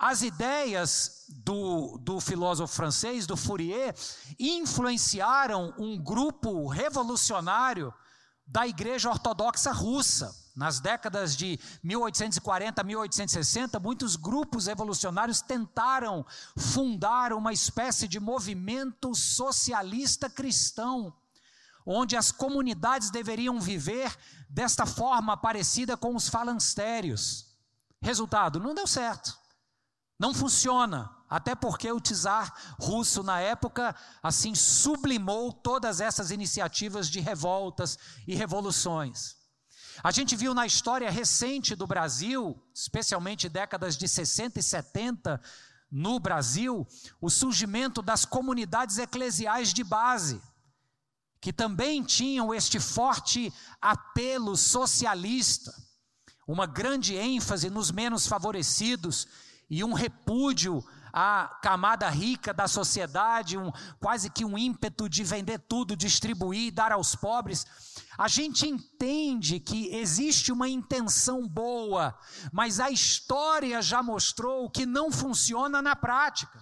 As 0.04 0.24
ideias 0.24 1.26
do, 1.30 1.96
do 2.00 2.20
filósofo 2.20 2.74
francês, 2.74 3.28
do 3.28 3.38
Fourier, 3.38 3.94
influenciaram 4.40 5.76
um 5.78 5.96
grupo 5.96 6.68
revolucionário 6.68 7.94
da 8.48 8.66
Igreja 8.66 9.12
Ortodoxa 9.12 9.72
Russa. 9.72 10.36
Nas 10.56 10.80
décadas 10.80 11.38
de 11.38 11.60
1840 11.84 12.82
a 12.82 12.84
1860, 12.84 13.80
muitos 13.80 14.16
grupos 14.16 14.66
revolucionários 14.66 15.40
tentaram 15.40 16.26
fundar 16.58 17.32
uma 17.32 17.54
espécie 17.54 18.08
de 18.08 18.20
movimento 18.20 19.14
socialista 19.14 20.28
cristão, 20.28 21.16
onde 21.86 22.18
as 22.18 22.32
comunidades 22.32 23.12
deveriam 23.12 23.62
viver 23.62 24.18
desta 24.50 24.88
forma 24.88 25.38
parecida 25.38 25.96
com 25.96 26.16
os 26.16 26.28
falancérios. 26.28 27.56
Resultado: 28.02 28.60
não 28.60 28.74
deu 28.74 28.88
certo, 28.88 29.40
não 30.22 30.36
funciona. 30.36 31.10
Até 31.28 31.56
porque 31.56 31.92
o 31.92 32.00
czar 32.00 32.54
russo, 32.80 33.24
na 33.24 33.40
época, 33.40 33.96
assim 34.22 34.54
sublimou 34.54 35.52
todas 35.52 36.00
essas 36.00 36.30
iniciativas 36.30 37.10
de 37.10 37.20
revoltas 37.20 37.98
e 38.28 38.36
revoluções. 38.36 39.36
A 40.04 40.12
gente 40.12 40.36
viu 40.36 40.54
na 40.54 40.68
história 40.68 41.10
recente 41.10 41.76
do 41.76 41.88
Brasil, 41.88 42.62
especialmente 42.72 43.50
décadas 43.50 43.98
de 43.98 44.08
60 44.08 44.60
e 44.60 44.64
70, 44.64 45.42
no 45.90 46.20
Brasil, 46.20 46.88
o 47.20 47.30
surgimento 47.30 48.02
das 48.04 48.24
comunidades 48.24 49.00
eclesiais 49.00 49.74
de 49.74 49.84
base, 49.84 50.40
que 51.42 51.52
também 51.52 52.04
tinham 52.04 52.54
este 52.54 52.80
forte 52.80 53.52
apelo 53.82 54.56
socialista, 54.56 55.74
uma 56.46 56.68
grande 56.68 57.16
ênfase 57.16 57.72
nos 57.72 57.90
menos 57.90 58.28
favorecidos 58.28 59.28
e 59.72 59.86
um 59.86 59.94
repúdio 59.94 60.84
a 61.14 61.60
camada 61.62 62.10
rica 62.10 62.54
da 62.54 62.68
sociedade, 62.68 63.58
um, 63.58 63.72
quase 64.00 64.30
que 64.30 64.46
um 64.46 64.58
ímpeto 64.58 65.10
de 65.10 65.24
vender 65.24 65.60
tudo, 65.60 65.96
distribuir, 65.96 66.74
dar 66.74 66.92
aos 66.92 67.16
pobres. 67.16 67.66
A 68.18 68.28
gente 68.28 68.68
entende 68.68 69.60
que 69.60 69.94
existe 69.96 70.52
uma 70.52 70.70
intenção 70.70 71.48
boa, 71.48 72.18
mas 72.52 72.80
a 72.80 72.90
história 72.90 73.82
já 73.82 74.02
mostrou 74.02 74.70
que 74.70 74.86
não 74.86 75.12
funciona 75.12 75.82
na 75.82 75.96
prática. 75.96 76.61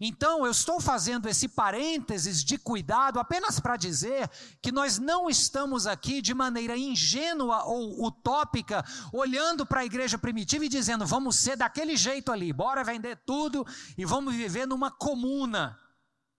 Então, 0.00 0.44
eu 0.44 0.50
estou 0.50 0.80
fazendo 0.80 1.28
esse 1.28 1.48
parênteses 1.48 2.44
de 2.44 2.58
cuidado 2.58 3.18
apenas 3.18 3.58
para 3.58 3.76
dizer 3.76 4.30
que 4.60 4.70
nós 4.70 4.98
não 4.98 5.28
estamos 5.28 5.86
aqui 5.86 6.20
de 6.20 6.34
maneira 6.34 6.76
ingênua 6.76 7.64
ou 7.64 8.06
utópica, 8.06 8.84
olhando 9.12 9.64
para 9.64 9.80
a 9.80 9.84
igreja 9.84 10.18
primitiva 10.18 10.64
e 10.64 10.68
dizendo, 10.68 11.06
vamos 11.06 11.36
ser 11.36 11.56
daquele 11.56 11.96
jeito 11.96 12.30
ali, 12.30 12.52
bora 12.52 12.84
vender 12.84 13.16
tudo 13.24 13.66
e 13.96 14.04
vamos 14.04 14.34
viver 14.34 14.66
numa 14.66 14.90
comuna. 14.90 15.78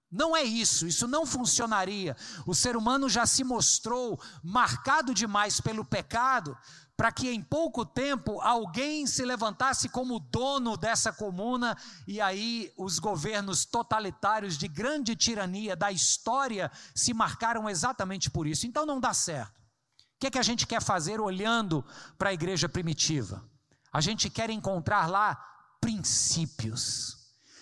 Não 0.10 0.36
é 0.36 0.44
isso, 0.44 0.88
isso 0.88 1.06
não 1.06 1.26
funcionaria. 1.26 2.16
O 2.46 2.56
ser 2.56 2.78
humano 2.78 3.10
já 3.10 3.26
se 3.26 3.44
mostrou 3.44 4.20
marcado 4.42 5.14
demais 5.14 5.60
pelo 5.60 5.84
pecado 5.84 6.58
para 6.98 7.12
que 7.12 7.30
em 7.30 7.44
pouco 7.44 7.86
tempo 7.86 8.42
alguém 8.42 9.06
se 9.06 9.24
levantasse 9.24 9.88
como 9.88 10.20
dono 10.20 10.76
dessa 10.76 11.14
comuna 11.14 11.78
e 12.08 12.20
aí 12.20 12.74
os 12.76 12.98
governos 12.98 13.66
totalitários 13.66 14.58
de 14.58 14.68
grande 14.68 15.16
tirania 15.16 15.76
da 15.76 15.92
história 15.92 16.72
se 16.96 17.14
marcaram 17.14 17.70
exatamente 17.70 18.32
por 18.32 18.48
isso. 18.48 18.66
Então 18.66 18.84
não 18.84 19.00
dá 19.00 19.14
certo. 19.14 19.56
O 19.56 20.20
que, 20.20 20.28
é 20.28 20.32
que 20.32 20.40
a 20.40 20.44
gente 20.44 20.66
quer 20.66 20.82
fazer 20.82 21.22
olhando 21.22 21.86
para 22.18 22.32
a 22.32 22.34
igreja 22.34 22.68
primitiva? 22.68 23.48
A 23.94 24.02
gente 24.02 24.28
quer 24.28 24.50
encontrar 24.50 25.08
lá 25.08 25.36
princípios, 25.80 27.16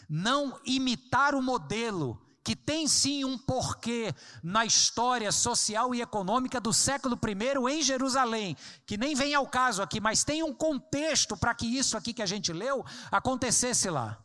não 0.07 0.57
imitar 0.65 1.35
o 1.35 1.41
modelo 1.41 2.24
que 2.45 2.55
tem 2.55 2.87
sim 2.87 3.25
um 3.25 3.39
porquê 3.39 4.13
na 4.43 4.63
história 4.63 5.31
social 5.31 5.95
e 5.95 6.01
econômica 6.01 6.61
do 6.61 6.71
século 6.71 7.19
I 7.27 7.73
em 7.73 7.81
Jerusalém, 7.81 8.55
que 8.85 8.97
nem 8.97 9.15
vem 9.15 9.33
ao 9.33 9.47
caso 9.47 9.81
aqui, 9.81 9.99
mas 9.99 10.23
tem 10.23 10.43
um 10.43 10.53
contexto 10.53 11.35
para 11.35 11.55
que 11.55 11.65
isso 11.65 11.97
aqui 11.97 12.13
que 12.13 12.21
a 12.21 12.25
gente 12.27 12.53
leu 12.53 12.85
acontecesse 13.11 13.89
lá. 13.89 14.23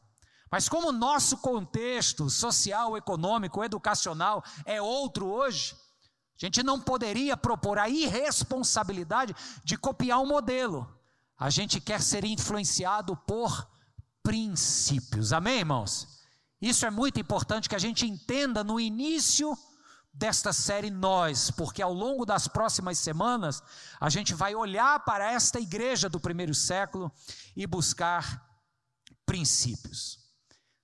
Mas 0.50 0.68
como 0.68 0.88
o 0.88 0.92
nosso 0.92 1.38
contexto 1.38 2.28
social, 2.28 2.94
econômico, 2.94 3.64
educacional 3.64 4.44
é 4.66 4.82
outro 4.82 5.26
hoje, 5.26 5.74
a 6.36 6.44
gente 6.44 6.62
não 6.62 6.78
poderia 6.78 7.38
propor 7.38 7.78
a 7.78 7.88
irresponsabilidade 7.88 9.34
de 9.64 9.78
copiar 9.78 10.20
um 10.20 10.26
modelo. 10.26 10.86
A 11.38 11.48
gente 11.48 11.80
quer 11.80 12.02
ser 12.02 12.26
influenciado 12.26 13.16
por 13.16 13.66
princípios. 14.22 15.32
Amém, 15.32 15.60
irmãos? 15.60 16.19
Isso 16.60 16.84
é 16.84 16.90
muito 16.90 17.18
importante 17.18 17.68
que 17.68 17.74
a 17.74 17.78
gente 17.78 18.06
entenda 18.06 18.62
no 18.62 18.78
início 18.78 19.56
desta 20.12 20.52
série 20.52 20.90
Nós, 20.90 21.50
porque 21.50 21.80
ao 21.80 21.92
longo 21.92 22.26
das 22.26 22.46
próximas 22.46 22.98
semanas 22.98 23.62
a 23.98 24.10
gente 24.10 24.34
vai 24.34 24.54
olhar 24.54 25.00
para 25.04 25.32
esta 25.32 25.58
igreja 25.58 26.08
do 26.08 26.20
primeiro 26.20 26.54
século 26.54 27.10
e 27.56 27.66
buscar 27.66 28.46
princípios. 29.24 30.18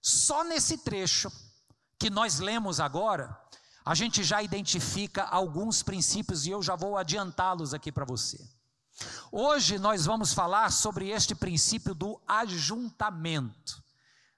Só 0.00 0.44
nesse 0.44 0.78
trecho 0.78 1.30
que 1.98 2.08
nós 2.08 2.38
lemos 2.38 2.80
agora, 2.80 3.38
a 3.84 3.94
gente 3.94 4.24
já 4.24 4.42
identifica 4.42 5.24
alguns 5.24 5.82
princípios 5.82 6.46
e 6.46 6.50
eu 6.50 6.62
já 6.62 6.74
vou 6.74 6.96
adiantá-los 6.96 7.74
aqui 7.74 7.92
para 7.92 8.04
você. 8.04 8.42
Hoje 9.30 9.78
nós 9.78 10.06
vamos 10.06 10.32
falar 10.32 10.72
sobre 10.72 11.10
este 11.10 11.34
princípio 11.34 11.94
do 11.94 12.18
ajuntamento 12.26 13.84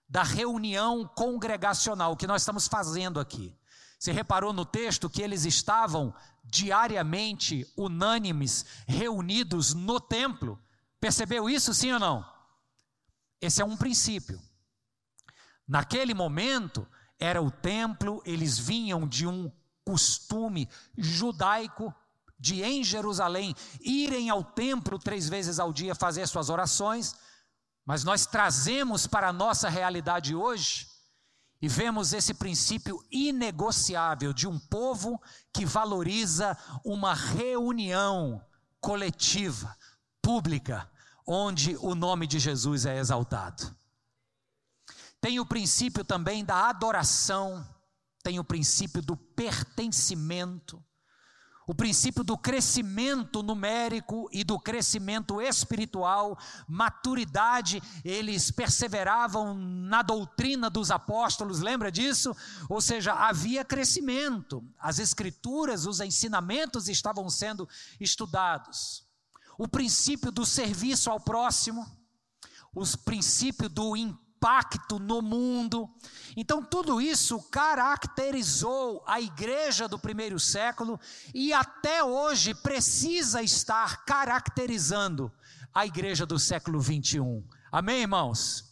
da 0.09 0.23
reunião 0.23 1.07
congregacional 1.07 2.17
que 2.17 2.27
nós 2.27 2.43
estamos 2.43 2.67
fazendo 2.67 3.21
aqui. 3.21 3.55
Você 3.99 4.13
reparou 4.13 4.53
no 4.53 4.65
texto 4.65 5.11
que 5.11 5.21
eles 5.21 5.45
estavam 5.45 6.15
diariamente 6.45 7.71
unânimes, 7.77 8.65
reunidos 8.87 9.75
no 9.75 10.01
templo? 10.01 10.59
Percebeu 11.01 11.51
isso, 11.51 11.75
sim 11.75 11.93
ou 11.93 11.99
não? 11.99 12.25
Esse 13.41 13.61
é 13.61 13.65
um 13.65 13.77
princípio. 13.77 14.41
Naquele 15.67 16.15
momento, 16.15 16.87
era 17.19 17.43
o 17.43 17.51
templo, 17.51 18.23
eles 18.25 18.59
vinham 18.59 19.07
de 19.07 19.27
um 19.27 19.53
costume 19.85 20.69
judaico 20.97 21.95
de 22.39 22.63
em 22.63 22.85
Jerusalém 22.85 23.55
irem 23.81 24.31
ao 24.31 24.45
templo 24.45 24.99
três 24.99 25.29
vezes 25.29 25.59
ao 25.59 25.73
dia 25.73 25.95
fazer 25.95 26.27
suas 26.29 26.49
orações 26.49 27.17
Mas 27.89 28.05
nós 28.05 28.27
trazemos 28.27 29.07
para 29.07 29.31
a 29.31 29.33
nossa 29.33 29.67
realidade 29.67 30.35
hoje 30.35 30.87
e 31.59 31.67
vemos 31.67 32.13
esse 32.13 32.35
princípio 32.35 33.03
inegociável 33.11 34.35
de 34.35 34.47
um 34.47 34.59
povo 34.59 35.19
que 35.55 35.65
valoriza 35.65 36.55
uma 36.85 37.15
reunião 37.15 38.45
coletiva, 38.79 39.75
pública, 40.21 40.87
onde 41.27 41.79
o 41.79 41.95
nome 41.95 42.27
de 42.27 42.39
Jesus 42.39 42.85
é 42.85 42.99
exaltado. 42.99 43.75
Tem 45.19 45.41
o 45.41 45.47
princípio 45.47 46.05
também 46.05 46.45
da 46.45 46.69
adoração, 46.69 47.67
tem 48.23 48.39
o 48.39 48.45
princípio 48.45 49.01
do 49.01 49.17
pertencimento, 49.17 50.85
o 51.69 51.75
princípio 51.75 52.25
do 52.25 52.39
crescimento 52.39 53.43
numérico 53.43 54.27
e 54.33 54.43
do 54.43 54.59
crescimento 54.59 55.39
espiritual, 55.39 56.39
maturidade, 56.67 57.83
eles 58.03 58.51
perseveravam 58.51 59.55
na 59.55 60.01
doutrina 60.01 60.71
dos 60.71 60.91
apóstolos, 60.91 61.61
lembra 61.61 61.93
disso? 61.93 62.35
Ou 62.71 62.81
seja, 62.81 63.13
havia 63.13 63.67
crescimento, 63.67 64.65
as 64.81 64.99
escrituras, 64.99 65.85
os 65.85 66.01
ensinamentos 66.01 66.89
estavam 66.89 67.29
sendo 67.29 67.69
estudados. 68.01 69.05
O 69.59 69.69
princípio 69.69 70.33
do 70.33 70.47
serviço 70.47 71.11
ao 71.11 71.21
próximo, 71.21 71.87
o 72.75 72.83
princípio 73.05 73.69
do 73.69 73.95
impacto 74.39 75.01
no 75.01 75.21
mundo. 75.21 75.91
Então, 76.37 76.63
tudo 76.63 77.01
isso 77.01 77.43
caracterizou 77.51 79.03
a 79.07 79.21
igreja 79.21 79.89
do 79.89 79.99
primeiro 79.99 80.39
século 80.39 80.99
e 81.35 81.53
até 81.53 82.05
hoje 82.05 82.55
precisa 82.55 83.43
estar 83.43 84.05
caracterizando 84.05 85.33
a 85.75 85.85
igreja 85.85 86.25
do 86.25 86.39
século 86.39 86.81
21. 86.81 87.45
Amém, 87.71 88.03
irmãos? 88.03 88.65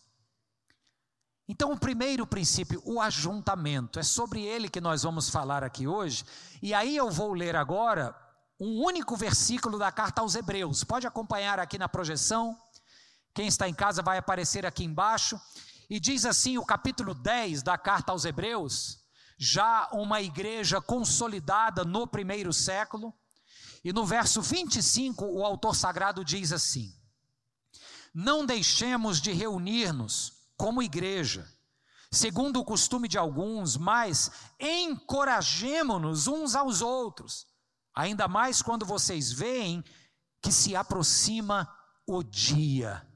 Então, 1.49 1.73
o 1.73 1.79
primeiro 1.79 2.27
princípio, 2.27 2.81
o 2.85 3.01
ajuntamento, 3.01 3.99
é 3.99 4.03
sobre 4.03 4.43
ele 4.43 4.69
que 4.69 4.81
nós 4.81 5.03
vamos 5.03 5.29
falar 5.29 5.63
aqui 5.65 5.87
hoje. 5.87 6.25
E 6.63 6.73
aí 6.73 6.97
eu 6.97 7.11
vou 7.11 7.33
ler 7.33 7.55
agora 7.57 8.15
um 8.59 8.85
único 8.85 9.17
versículo 9.17 9.79
da 9.79 9.93
carta 9.93 10.23
aos 10.23 10.35
Hebreus. 10.35 10.83
Pode 10.83 11.07
acompanhar 11.07 11.59
aqui 11.59 11.79
na 11.79 11.89
projeção. 11.89 12.57
Quem 13.37 13.49
está 13.49 13.69
em 13.69 13.75
casa 13.75 14.01
vai 14.01 14.17
aparecer 14.17 14.65
aqui 14.65 14.83
embaixo. 14.83 15.39
E 15.91 16.01
diz 16.01 16.25
assim 16.25 16.57
o 16.57 16.65
capítulo 16.65 17.13
10 17.13 17.63
da 17.63 17.77
carta 17.77 18.11
aos 18.11 18.25
Hebreus, 18.25 19.05
já 19.37 19.91
uma 19.93 20.23
igreja 20.23 20.81
consolidada 20.81 21.85
no 21.85 22.07
primeiro 22.07 22.51
século. 22.51 23.13
E 23.85 23.93
no 23.93 24.07
verso 24.07 24.41
25, 24.41 25.27
o 25.27 25.45
autor 25.45 25.77
sagrado 25.77 26.25
diz 26.25 26.51
assim: 26.51 26.91
Não 28.15 28.47
deixemos 28.47 29.21
de 29.21 29.33
reunir-nos 29.33 30.33
como 30.57 30.83
igreja, 30.83 31.47
segundo 32.11 32.59
o 32.59 32.65
costume 32.65 33.07
de 33.07 33.19
alguns, 33.19 33.77
mas 33.77 34.31
encorajemo-nos 34.59 36.27
uns 36.27 36.55
aos 36.55 36.81
outros, 36.81 37.47
ainda 37.95 38.27
mais 38.27 38.63
quando 38.63 38.87
vocês 38.87 39.31
veem 39.31 39.85
que 40.41 40.51
se 40.51 40.75
aproxima 40.75 41.71
o 42.07 42.23
dia 42.23 43.07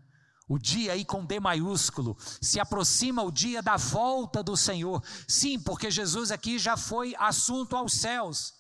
o 0.51 0.59
dia 0.59 0.95
aí 0.95 1.05
com 1.05 1.25
D 1.25 1.39
maiúsculo, 1.39 2.19
se 2.41 2.59
aproxima 2.59 3.23
o 3.23 3.31
dia 3.31 3.63
da 3.63 3.77
volta 3.77 4.43
do 4.43 4.57
Senhor. 4.57 5.01
Sim, 5.29 5.61
porque 5.61 5.93
Jesus 5.93 6.33
aqui 6.33 6.59
já 6.59 6.77
foi 6.77 7.15
assunto 7.17 7.77
aos 7.77 7.93
céus. 7.93 8.55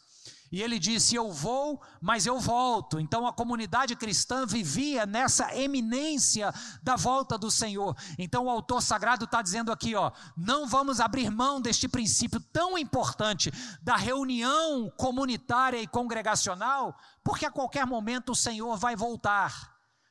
E 0.53 0.63
ele 0.63 0.79
disse: 0.79 1.17
Eu 1.17 1.33
vou, 1.33 1.83
mas 2.01 2.27
eu 2.27 2.39
volto. 2.39 3.01
Então 3.01 3.27
a 3.27 3.33
comunidade 3.33 3.97
cristã 3.97 4.47
vivia 4.47 5.05
nessa 5.05 5.53
eminência 5.57 6.55
da 6.81 6.95
volta 6.95 7.37
do 7.37 7.51
Senhor. 7.51 7.97
Então 8.17 8.45
o 8.45 8.51
autor 8.51 8.81
sagrado 8.81 9.25
está 9.25 9.43
dizendo 9.43 9.73
aqui: 9.73 9.97
ó, 9.97 10.13
não 10.37 10.69
vamos 10.69 11.01
abrir 11.01 11.29
mão 11.29 11.61
deste 11.61 11.89
princípio 11.89 12.39
tão 12.53 12.79
importante 12.79 13.53
da 13.83 13.97
reunião 13.97 14.89
comunitária 14.97 15.83
e 15.83 15.89
congregacional, 15.89 16.97
porque 17.25 17.47
a 17.47 17.51
qualquer 17.51 17.85
momento 17.85 18.31
o 18.31 18.37
Senhor 18.37 18.77
vai 18.77 18.95
voltar. 18.95 19.70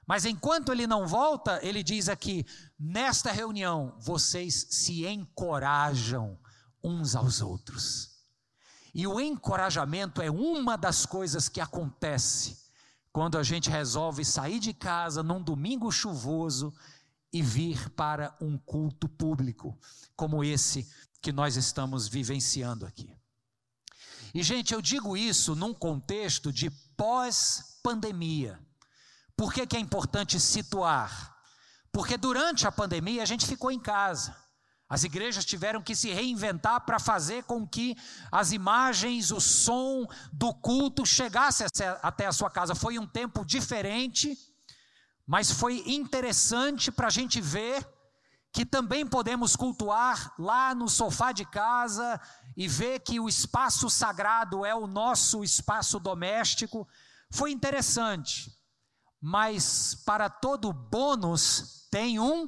Mas 0.10 0.26
enquanto 0.26 0.72
ele 0.72 0.88
não 0.88 1.06
volta, 1.06 1.60
ele 1.62 1.84
diz 1.84 2.10
aqui: 2.10 2.43
nesta 2.80 3.32
reunião 3.32 3.95
vocês 4.00 4.65
se 4.72 5.06
encorajam 5.06 6.36
uns 6.84 7.15
aos 7.15 7.41
outros. 7.41 8.10
E 8.91 9.06
o 9.06 9.19
encorajamento 9.19 10.19
é 10.19 10.32
uma 10.32 10.76
das 10.76 11.06
coisas 11.06 11.48
que 11.48 11.62
acontece 11.62 12.58
quando 13.13 13.38
a 13.38 13.43
gente 13.43 13.69
resolve 13.69 14.26
sair 14.26 14.60
de 14.60 14.74
casa 14.74 15.22
num 15.22 15.43
domingo 15.43 15.91
chuvoso 15.91 16.74
e 17.32 17.43
vir 17.43 17.88
para 17.91 18.36
um 18.41 18.58
culto 18.58 19.08
público, 19.08 19.78
como 20.15 20.43
esse 20.43 20.89
que 21.22 21.32
nós 21.32 21.56
estamos 21.56 22.08
vivenciando 22.08 22.84
aqui. 22.84 23.15
E, 24.34 24.41
gente, 24.41 24.74
eu 24.74 24.82
digo 24.82 25.15
isso 25.15 25.56
num 25.56 25.74
contexto 25.74 26.52
de 26.52 26.72
pós-pandemia. 26.98 28.60
Por 29.39 29.54
que, 29.54 29.65
que 29.65 29.78
é 29.78 29.80
importante 29.80 30.38
situar? 30.38 31.34
Porque 31.93 32.17
durante 32.17 32.67
a 32.67 32.71
pandemia 32.73 33.23
a 33.23 33.25
gente 33.25 33.47
ficou 33.47 33.71
em 33.71 33.80
casa. 33.80 34.36
As 34.89 35.06
igrejas 35.06 35.45
tiveram 35.45 35.82
que 35.82 35.95
se 35.95 36.12
reinventar 36.12 36.82
para 36.82 36.99
fazer 36.99 37.45
com 37.45 37.65
que 37.65 37.95
as 38.30 38.52
imagens, 38.52 39.32
o 39.32 39.39
som 39.39 40.06
do 40.34 40.54
culto 40.54 41.06
chegasse 41.06 41.63
até 42.02 42.25
a 42.25 42.34
sua 42.34 42.52
casa. 42.52 42.75
Foi 42.75 42.99
um 42.99 43.08
tempo 43.08 43.45
diferente, 43.45 44.38
mas 45.25 45.49
foi 45.49 45.86
interessante 45.88 46.91
para 46.91 47.08
a 47.08 47.10
gente 47.10 47.39
ver 47.39 47.88
que 48.52 48.65
também 48.65 49.08
podemos 49.08 49.56
cultuar 49.56 50.34
lá 50.38 50.75
no 50.75 50.89
sofá 50.89 51.32
de 51.32 51.45
casa 51.45 52.19
e 52.58 52.67
ver 52.67 52.99
que 52.99 53.21
o 53.21 53.30
espaço 53.30 53.89
sagrado 53.89 54.65
é 54.65 54.75
o 54.75 54.86
nosso 54.86 55.45
espaço 55.45 55.97
doméstico. 55.97 56.86
Foi 57.32 57.54
interessante 57.54 58.59
mas 59.22 59.96
para 60.06 60.30
todo 60.30 60.72
bônus 60.74 61.88
tem 61.92 62.20
um 62.20 62.48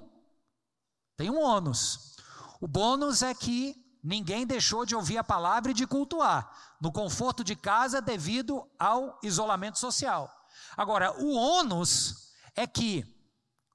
tem 1.18 1.30
um 1.30 1.40
ônus. 1.40 2.16
O 2.60 2.68
bônus 2.68 3.22
é 3.22 3.34
que 3.34 3.76
ninguém 4.04 4.48
deixou 4.48 4.86
de 4.86 4.96
ouvir 4.96 5.18
a 5.18 5.24
palavra 5.24 5.72
e 5.72 5.74
de 5.74 5.86
cultuar 5.86 6.50
no 6.82 6.92
conforto 6.92 7.44
de 7.44 7.56
casa 7.56 8.02
devido 8.02 8.68
ao 8.80 9.20
isolamento 9.22 9.78
social. 9.78 10.32
Agora, 10.76 11.14
o 11.22 11.36
ônus 11.36 12.34
é 12.56 12.66
que 12.66 13.06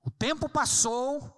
o 0.03 0.11
tempo 0.11 0.49
passou, 0.49 1.33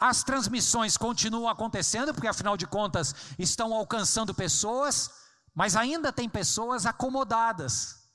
as 0.00 0.24
transmissões 0.24 0.96
continuam 0.96 1.48
acontecendo, 1.48 2.12
porque 2.12 2.28
afinal 2.28 2.56
de 2.56 2.66
contas 2.66 3.14
estão 3.38 3.72
alcançando 3.72 4.34
pessoas, 4.34 5.10
mas 5.54 5.76
ainda 5.76 6.12
tem 6.12 6.28
pessoas 6.28 6.86
acomodadas 6.86 8.05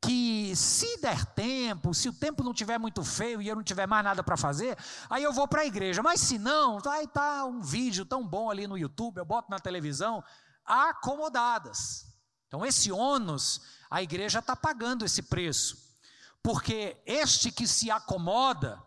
que 0.00 0.54
se 0.54 1.00
der 1.00 1.24
tempo, 1.26 1.92
se 1.92 2.08
o 2.08 2.12
tempo 2.12 2.44
não 2.44 2.54
tiver 2.54 2.78
muito 2.78 3.02
feio 3.04 3.42
e 3.42 3.48
eu 3.48 3.56
não 3.56 3.62
tiver 3.62 3.86
mais 3.86 4.04
nada 4.04 4.22
para 4.22 4.36
fazer, 4.36 4.76
aí 5.10 5.22
eu 5.22 5.32
vou 5.32 5.48
para 5.48 5.62
a 5.62 5.66
igreja. 5.66 6.02
Mas 6.02 6.20
se 6.20 6.38
não, 6.38 6.78
vai 6.78 7.06
tá 7.06 7.44
um 7.44 7.60
vídeo 7.60 8.04
tão 8.04 8.26
bom 8.26 8.50
ali 8.50 8.66
no 8.66 8.78
YouTube, 8.78 9.18
eu 9.18 9.24
boto 9.24 9.50
na 9.50 9.58
televisão, 9.58 10.22
acomodadas. 10.64 12.06
Então 12.46 12.64
esse 12.64 12.92
ônus, 12.92 13.60
a 13.90 14.02
igreja 14.02 14.38
está 14.38 14.54
pagando 14.54 15.04
esse 15.04 15.22
preço, 15.22 15.76
porque 16.42 17.02
este 17.04 17.50
que 17.50 17.66
se 17.66 17.90
acomoda 17.90 18.82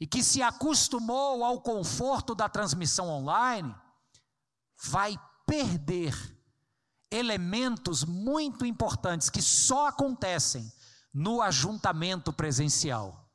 e 0.00 0.06
que 0.06 0.22
se 0.22 0.42
acostumou 0.42 1.44
ao 1.44 1.60
conforto 1.60 2.34
da 2.34 2.48
transmissão 2.48 3.08
online, 3.08 3.74
vai 4.82 5.20
perder 5.46 6.39
elementos 7.10 8.04
muito 8.04 8.64
importantes 8.64 9.28
que 9.28 9.42
só 9.42 9.88
acontecem 9.88 10.70
no 11.12 11.42
ajuntamento 11.42 12.32
presencial. 12.32 13.28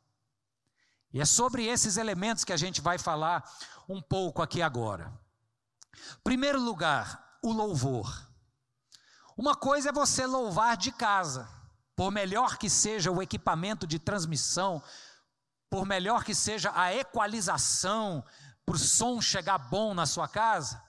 E 1.13 1.21
é 1.21 1.25
sobre 1.25 1.65
esses 1.65 1.97
elementos 1.97 2.43
que 2.43 2.53
a 2.53 2.57
gente 2.57 2.81
vai 2.81 2.97
falar 2.97 3.43
um 3.87 4.01
pouco 4.01 4.41
aqui 4.41 4.61
agora. 4.61 5.13
Primeiro 6.23 6.61
lugar, 6.61 7.37
o 7.41 7.51
louvor. 7.51 8.27
Uma 9.37 9.55
coisa 9.55 9.89
é 9.89 9.93
você 9.93 10.25
louvar 10.25 10.77
de 10.77 10.91
casa, 10.91 11.47
por 11.95 12.11
melhor 12.11 12.57
que 12.57 12.69
seja 12.69 13.11
o 13.11 13.21
equipamento 13.21 13.85
de 13.85 13.99
transmissão, 13.99 14.81
por 15.69 15.85
melhor 15.85 16.23
que 16.23 16.33
seja 16.33 16.71
a 16.75 16.93
equalização, 16.93 18.23
para 18.65 18.75
o 18.75 18.79
som 18.79 19.21
chegar 19.21 19.57
bom 19.57 19.93
na 19.93 20.05
sua 20.05 20.27
casa. 20.27 20.81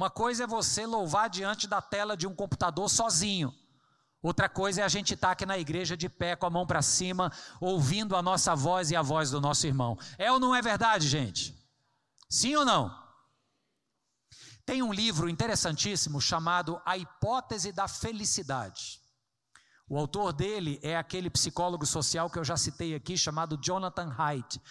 Uma 0.00 0.08
coisa 0.08 0.44
é 0.44 0.46
você 0.46 0.86
louvar 0.86 1.28
diante 1.28 1.68
da 1.68 1.82
tela 1.82 2.16
de 2.16 2.26
um 2.26 2.34
computador 2.34 2.88
sozinho. 2.88 3.54
Outra 4.22 4.48
coisa 4.48 4.80
é 4.80 4.84
a 4.84 4.88
gente 4.88 5.12
estar 5.12 5.26
tá 5.26 5.32
aqui 5.32 5.44
na 5.44 5.58
igreja 5.58 5.94
de 5.94 6.08
pé, 6.08 6.34
com 6.34 6.46
a 6.46 6.50
mão 6.50 6.66
para 6.66 6.80
cima, 6.80 7.30
ouvindo 7.60 8.16
a 8.16 8.22
nossa 8.22 8.56
voz 8.56 8.90
e 8.90 8.96
a 8.96 9.02
voz 9.02 9.30
do 9.30 9.42
nosso 9.42 9.66
irmão. 9.66 9.98
É 10.16 10.32
ou 10.32 10.40
não 10.40 10.54
é 10.54 10.62
verdade, 10.62 11.06
gente? 11.06 11.54
Sim 12.30 12.56
ou 12.56 12.64
não? 12.64 12.98
Tem 14.64 14.82
um 14.82 14.90
livro 14.90 15.28
interessantíssimo 15.28 16.18
chamado 16.18 16.80
A 16.86 16.96
Hipótese 16.96 17.70
da 17.70 17.86
Felicidade. 17.86 19.02
O 19.86 19.98
autor 19.98 20.32
dele 20.32 20.80
é 20.82 20.96
aquele 20.96 21.28
psicólogo 21.28 21.84
social 21.84 22.30
que 22.30 22.38
eu 22.38 22.44
já 22.44 22.56
citei 22.56 22.94
aqui, 22.94 23.18
chamado 23.18 23.58
Jonathan 23.62 24.14
Haidt. 24.16 24.62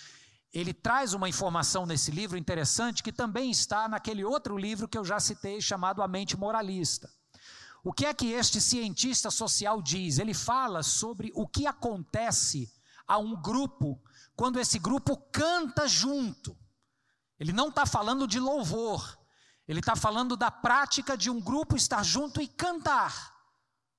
Ele 0.54 0.74
traz 0.74 1.14
uma 1.14 1.30
informação 1.30 1.86
nesse 1.86 2.10
livro 2.12 2.38
interessante 2.38 3.04
que 3.04 3.12
também 3.12 3.52
está 3.52 3.88
naquele 3.88 4.24
outro 4.24 4.58
livro 4.58 4.88
que 4.88 4.98
eu 4.98 5.06
já 5.06 5.20
citei, 5.20 5.62
chamado 5.62 6.02
A 6.02 6.08
Mente 6.08 6.36
Moralista. 6.36 7.10
O 7.84 7.94
que 7.94 8.06
é 8.06 8.14
que 8.14 8.32
este 8.32 8.60
cientista 8.60 9.32
social 9.32 9.82
diz? 9.82 10.18
Ele 10.18 10.34
fala 10.34 10.84
sobre 10.84 11.32
o 11.36 11.48
que 11.48 11.66
acontece 11.66 12.72
a 13.08 13.18
um 13.18 13.40
grupo 13.40 14.02
quando 14.36 14.60
esse 14.60 14.80
grupo 14.80 15.16
canta 15.32 15.88
junto. 15.88 16.58
Ele 17.40 17.54
não 17.54 17.70
está 17.70 17.86
falando 17.86 18.28
de 18.28 18.40
louvor, 18.40 19.18
ele 19.68 19.80
está 19.80 19.96
falando 19.96 20.36
da 20.36 20.52
prática 20.52 21.16
de 21.16 21.30
um 21.30 21.40
grupo 21.40 21.78
estar 21.78 22.04
junto 22.04 22.42
e 22.42 22.48
cantar. 22.48 23.39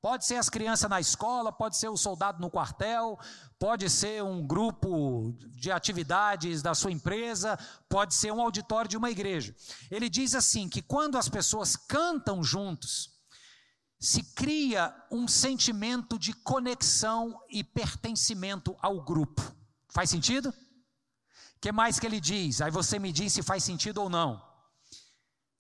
Pode 0.03 0.25
ser 0.25 0.37
as 0.37 0.49
crianças 0.49 0.89
na 0.89 0.99
escola, 0.99 1.53
pode 1.53 1.77
ser 1.77 1.89
o 1.89 1.97
soldado 1.97 2.41
no 2.41 2.51
quartel, 2.51 3.19
pode 3.59 3.91
ser 3.91 4.23
um 4.23 4.47
grupo 4.47 5.37
de 5.51 5.71
atividades 5.71 6.63
da 6.63 6.75
sua 6.75 6.91
empresa, 6.91 7.59
pode 7.87 8.15
ser 8.15 8.33
um 8.33 8.41
auditório 8.41 8.89
de 8.89 8.97
uma 8.97 9.11
igreja. 9.11 9.55
Ele 9.91 10.09
diz 10.09 10.35
assim: 10.35 10.71
que 10.71 10.81
quando 10.81 11.19
as 11.19 11.29
pessoas 11.29 11.77
cantam 11.77 12.43
juntos, 12.43 13.11
se 14.01 14.23
cria 14.33 14.95
um 15.11 15.29
sentimento 15.29 16.19
de 16.19 16.33
conexão 16.33 17.39
e 17.51 17.63
pertencimento 17.63 18.75
ao 18.81 19.05
grupo. 19.05 19.43
Faz 19.91 20.09
sentido? 20.09 20.49
O 20.49 21.61
que 21.61 21.71
mais 21.71 22.01
que 22.01 22.07
ele 22.07 22.21
diz? 22.21 22.63
Aí 22.63 22.71
você 22.71 22.99
me 22.99 23.13
diz 23.13 23.35
se 23.35 23.43
faz 23.43 23.63
sentido 23.63 24.01
ou 24.01 24.09
não. 24.09 24.43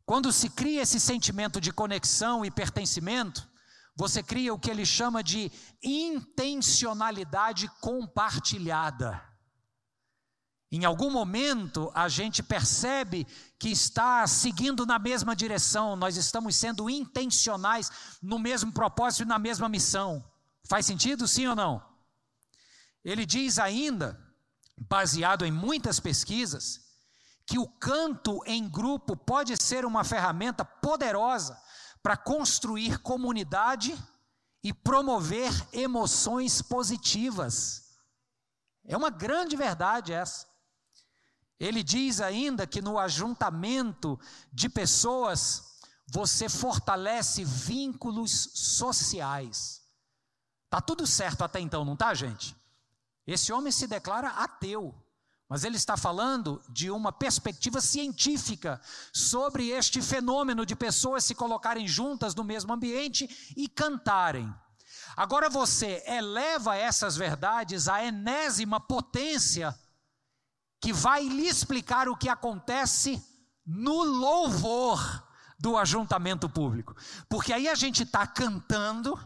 Quando 0.07 0.33
se 0.33 0.49
cria 0.49 0.81
esse 0.81 0.99
sentimento 0.99 1.61
de 1.61 1.71
conexão 1.71 2.43
e 2.43 2.51
pertencimento, 2.51 3.50
você 3.97 4.23
cria 4.23 4.55
o 4.55 4.59
que 4.59 4.71
ele 4.71 4.87
chama 4.87 5.23
de 5.23 5.51
intencionalidade 5.83 7.69
compartilhada. 7.81 9.23
Em 10.73 10.85
algum 10.85 11.11
momento 11.11 11.91
a 11.95 12.09
gente 12.09 12.43
percebe 12.43 13.27
que 13.59 13.69
está 13.69 14.27
seguindo 14.27 14.87
na 14.87 14.99
mesma 14.99 15.35
direção, 15.35 15.97
nós 15.97 16.17
estamos 16.17 16.55
sendo 16.55 16.89
intencionais 16.89 17.91
no 18.23 18.39
mesmo 18.39 18.73
propósito 18.73 19.25
e 19.25 19.27
na 19.27 19.39
mesma 19.39 19.69
missão. 19.69 20.25
Faz 20.69 20.87
sentido, 20.87 21.27
sim 21.27 21.49
ou 21.49 21.57
não? 21.57 21.85
Ele 23.05 23.27
diz 23.27 23.59
ainda, 23.59 24.19
baseado 24.77 25.45
em 25.45 25.51
muitas 25.51 25.99
pesquisas, 25.99 26.89
que 27.45 27.59
o 27.59 27.67
canto 27.67 28.41
em 28.47 28.69
grupo 28.69 29.17
pode 29.17 29.61
ser 29.61 29.85
uma 29.85 30.05
ferramenta 30.05 30.65
poderosa 30.65 31.61
para 32.03 32.17
construir 32.17 32.99
comunidade 32.99 33.97
e 34.63 34.73
promover 34.73 35.51
emoções 35.73 36.61
positivas. 36.63 37.97
É 38.85 38.97
uma 38.97 39.11
grande 39.11 39.57
verdade 39.57 40.13
essa. 40.13 40.47
Ele 41.59 41.83
diz 41.83 42.21
ainda 42.21 42.67
que 42.67 42.81
no 42.81 42.99
ajuntamento 42.99 44.19
de 44.53 44.69
pessoas 44.69 45.79
você 46.07 46.49
fortalece 46.49 47.45
vínculos 47.45 48.51
sociais. 48.55 49.83
Tá 50.69 50.81
tudo 50.81 51.07
certo 51.07 51.45
até 51.45 51.61
então, 51.61 51.85
não 51.85 51.97
tá, 51.97 52.15
gente? 52.15 52.57
Esse 53.27 53.53
homem 53.53 53.71
se 53.71 53.87
declara 53.87 54.29
ateu. 54.29 54.95
Mas 55.51 55.65
ele 55.65 55.77
está 55.77 55.97
falando 55.97 56.63
de 56.69 56.93
uma 56.93 57.11
perspectiva 57.11 57.81
científica 57.81 58.81
sobre 59.13 59.71
este 59.71 60.01
fenômeno 60.01 60.65
de 60.65 60.77
pessoas 60.77 61.25
se 61.25 61.35
colocarem 61.35 61.89
juntas 61.89 62.37
no 62.37 62.45
mesmo 62.45 62.73
ambiente 62.73 63.53
e 63.57 63.69
cantarem. 63.69 64.55
Agora 65.17 65.51
você 65.51 66.05
eleva 66.07 66.77
essas 66.77 67.17
verdades 67.17 67.89
à 67.89 68.01
enésima 68.05 68.79
potência 68.79 69.77
que 70.81 70.93
vai 70.93 71.25
lhe 71.25 71.49
explicar 71.49 72.09
o 72.09 72.17
que 72.17 72.29
acontece 72.29 73.21
no 73.67 74.05
louvor 74.05 75.27
do 75.59 75.77
ajuntamento 75.77 76.49
público. 76.49 76.95
Porque 77.29 77.53
aí 77.53 77.69
a 77.69 77.75
gente 77.75 78.05
está 78.05 78.25
cantando, 78.25 79.19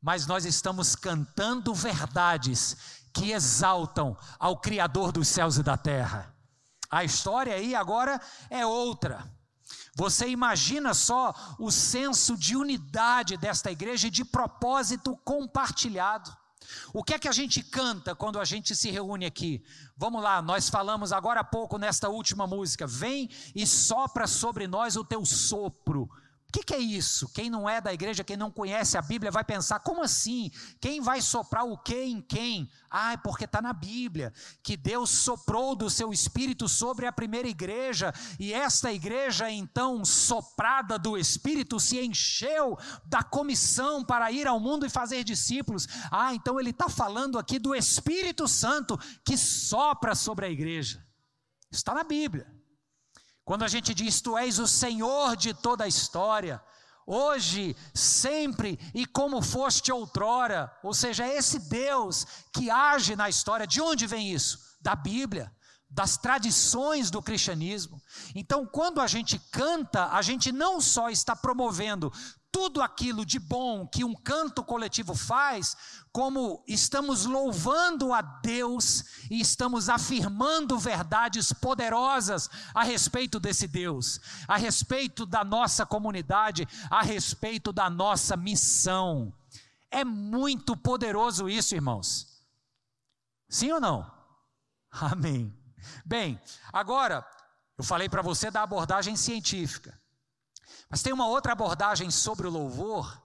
mas 0.00 0.28
nós 0.28 0.44
estamos 0.44 0.94
cantando 0.94 1.74
verdades 1.74 2.97
que 3.18 3.32
exaltam 3.32 4.16
ao 4.38 4.60
Criador 4.60 5.10
dos 5.12 5.26
céus 5.28 5.56
e 5.56 5.62
da 5.62 5.76
terra. 5.76 6.34
A 6.90 7.04
história 7.04 7.54
aí 7.54 7.74
agora 7.74 8.20
é 8.48 8.64
outra. 8.64 9.30
Você 9.96 10.28
imagina 10.28 10.94
só 10.94 11.34
o 11.58 11.70
senso 11.70 12.36
de 12.36 12.56
unidade 12.56 13.36
desta 13.36 13.70
igreja 13.70 14.06
e 14.06 14.10
de 14.10 14.24
propósito 14.24 15.16
compartilhado. 15.24 16.34
O 16.92 17.02
que 17.02 17.14
é 17.14 17.18
que 17.18 17.28
a 17.28 17.32
gente 17.32 17.62
canta 17.62 18.14
quando 18.14 18.38
a 18.38 18.44
gente 18.44 18.76
se 18.76 18.90
reúne 18.90 19.26
aqui? 19.26 19.62
Vamos 19.96 20.22
lá, 20.22 20.40
nós 20.40 20.68
falamos 20.68 21.12
agora 21.12 21.40
há 21.40 21.44
pouco 21.44 21.78
nesta 21.78 22.08
última 22.08 22.46
música. 22.46 22.86
Vem 22.86 23.28
e 23.54 23.66
sopra 23.66 24.26
sobre 24.26 24.68
nós 24.68 24.96
o 24.96 25.04
teu 25.04 25.24
sopro 25.24 26.08
o 26.48 26.52
que, 26.52 26.62
que, 26.62 26.74
é 26.74 26.78
isso? 26.78 27.28
Quem 27.28 27.50
não 27.50 27.68
é 27.68 27.78
da 27.78 27.92
igreja, 27.92 28.24
quem 28.24 28.36
não 28.36 28.50
conhece 28.50 28.96
a 28.96 29.02
Bíblia, 29.02 29.30
vai 29.30 29.44
pensar: 29.44 29.80
como 29.80 30.02
assim? 30.02 30.50
Quem 30.80 30.98
vai 30.98 31.20
soprar 31.20 31.66
o 31.66 31.76
que 31.76 31.94
em 31.94 32.22
quem? 32.22 32.70
Ah, 32.90 33.12
é 33.12 33.16
porque 33.18 33.44
está 33.44 33.60
na 33.60 33.74
Bíblia 33.74 34.32
que 34.62 34.74
Deus 34.74 35.10
soprou 35.10 35.76
do 35.76 35.90
seu 35.90 36.10
espírito 36.10 36.66
sobre 36.66 37.04
a 37.04 37.12
primeira 37.12 37.46
igreja, 37.46 38.14
e 38.40 38.54
esta 38.54 38.90
igreja, 38.90 39.50
então, 39.50 40.02
soprada 40.06 40.98
do 40.98 41.18
espírito, 41.18 41.78
se 41.78 42.00
encheu 42.00 42.78
da 43.04 43.22
comissão 43.22 44.02
para 44.02 44.32
ir 44.32 44.46
ao 44.46 44.58
mundo 44.58 44.86
e 44.86 44.90
fazer 44.90 45.24
discípulos. 45.24 45.86
Ah, 46.10 46.34
então 46.34 46.58
ele 46.58 46.70
está 46.70 46.88
falando 46.88 47.38
aqui 47.38 47.58
do 47.58 47.74
Espírito 47.74 48.48
Santo 48.48 48.98
que 49.22 49.36
sopra 49.36 50.14
sobre 50.14 50.46
a 50.46 50.50
igreja. 50.50 51.06
Está 51.70 51.92
na 51.92 52.04
Bíblia. 52.04 52.57
Quando 53.48 53.62
a 53.62 53.68
gente 53.68 53.94
diz, 53.94 54.20
Tu 54.20 54.36
és 54.36 54.58
o 54.58 54.68
Senhor 54.68 55.34
de 55.34 55.54
toda 55.54 55.84
a 55.84 55.88
história, 55.88 56.62
hoje, 57.06 57.74
sempre 57.94 58.78
e 58.92 59.06
como 59.06 59.40
foste 59.40 59.90
outrora, 59.90 60.70
ou 60.82 60.92
seja, 60.92 61.24
é 61.24 61.34
esse 61.34 61.58
Deus 61.60 62.26
que 62.52 62.68
age 62.68 63.16
na 63.16 63.26
história, 63.26 63.66
de 63.66 63.80
onde 63.80 64.06
vem 64.06 64.30
isso? 64.34 64.76
Da 64.82 64.94
Bíblia, 64.94 65.50
das 65.88 66.18
tradições 66.18 67.10
do 67.10 67.22
cristianismo. 67.22 67.98
Então, 68.34 68.66
quando 68.66 69.00
a 69.00 69.06
gente 69.06 69.38
canta, 69.50 70.08
a 70.08 70.20
gente 70.20 70.52
não 70.52 70.78
só 70.78 71.08
está 71.08 71.34
promovendo 71.34 72.12
tudo 72.50 72.80
aquilo 72.82 73.24
de 73.24 73.38
bom 73.38 73.86
que 73.86 74.04
um 74.04 74.14
canto 74.14 74.64
coletivo 74.64 75.14
faz, 75.14 75.76
como 76.12 76.64
estamos 76.66 77.24
louvando 77.24 78.12
a 78.12 78.22
Deus 78.22 79.04
e 79.30 79.40
estamos 79.40 79.88
afirmando 79.88 80.78
verdades 80.78 81.52
poderosas 81.52 82.48
a 82.74 82.82
respeito 82.82 83.38
desse 83.38 83.68
Deus, 83.68 84.20
a 84.46 84.56
respeito 84.56 85.26
da 85.26 85.44
nossa 85.44 85.84
comunidade, 85.84 86.66
a 86.90 87.02
respeito 87.02 87.72
da 87.72 87.90
nossa 87.90 88.36
missão. 88.36 89.32
É 89.90 90.04
muito 90.04 90.76
poderoso 90.76 91.48
isso, 91.48 91.74
irmãos. 91.74 92.26
Sim 93.48 93.72
ou 93.72 93.80
não? 93.80 94.10
Amém. 94.90 95.56
Bem, 96.04 96.40
agora, 96.72 97.26
eu 97.76 97.84
falei 97.84 98.08
para 98.08 98.22
você 98.22 98.50
da 98.50 98.62
abordagem 98.62 99.16
científica. 99.16 99.98
Mas 100.90 101.02
tem 101.02 101.12
uma 101.12 101.26
outra 101.26 101.52
abordagem 101.52 102.10
sobre 102.10 102.46
o 102.46 102.50
louvor, 102.50 103.22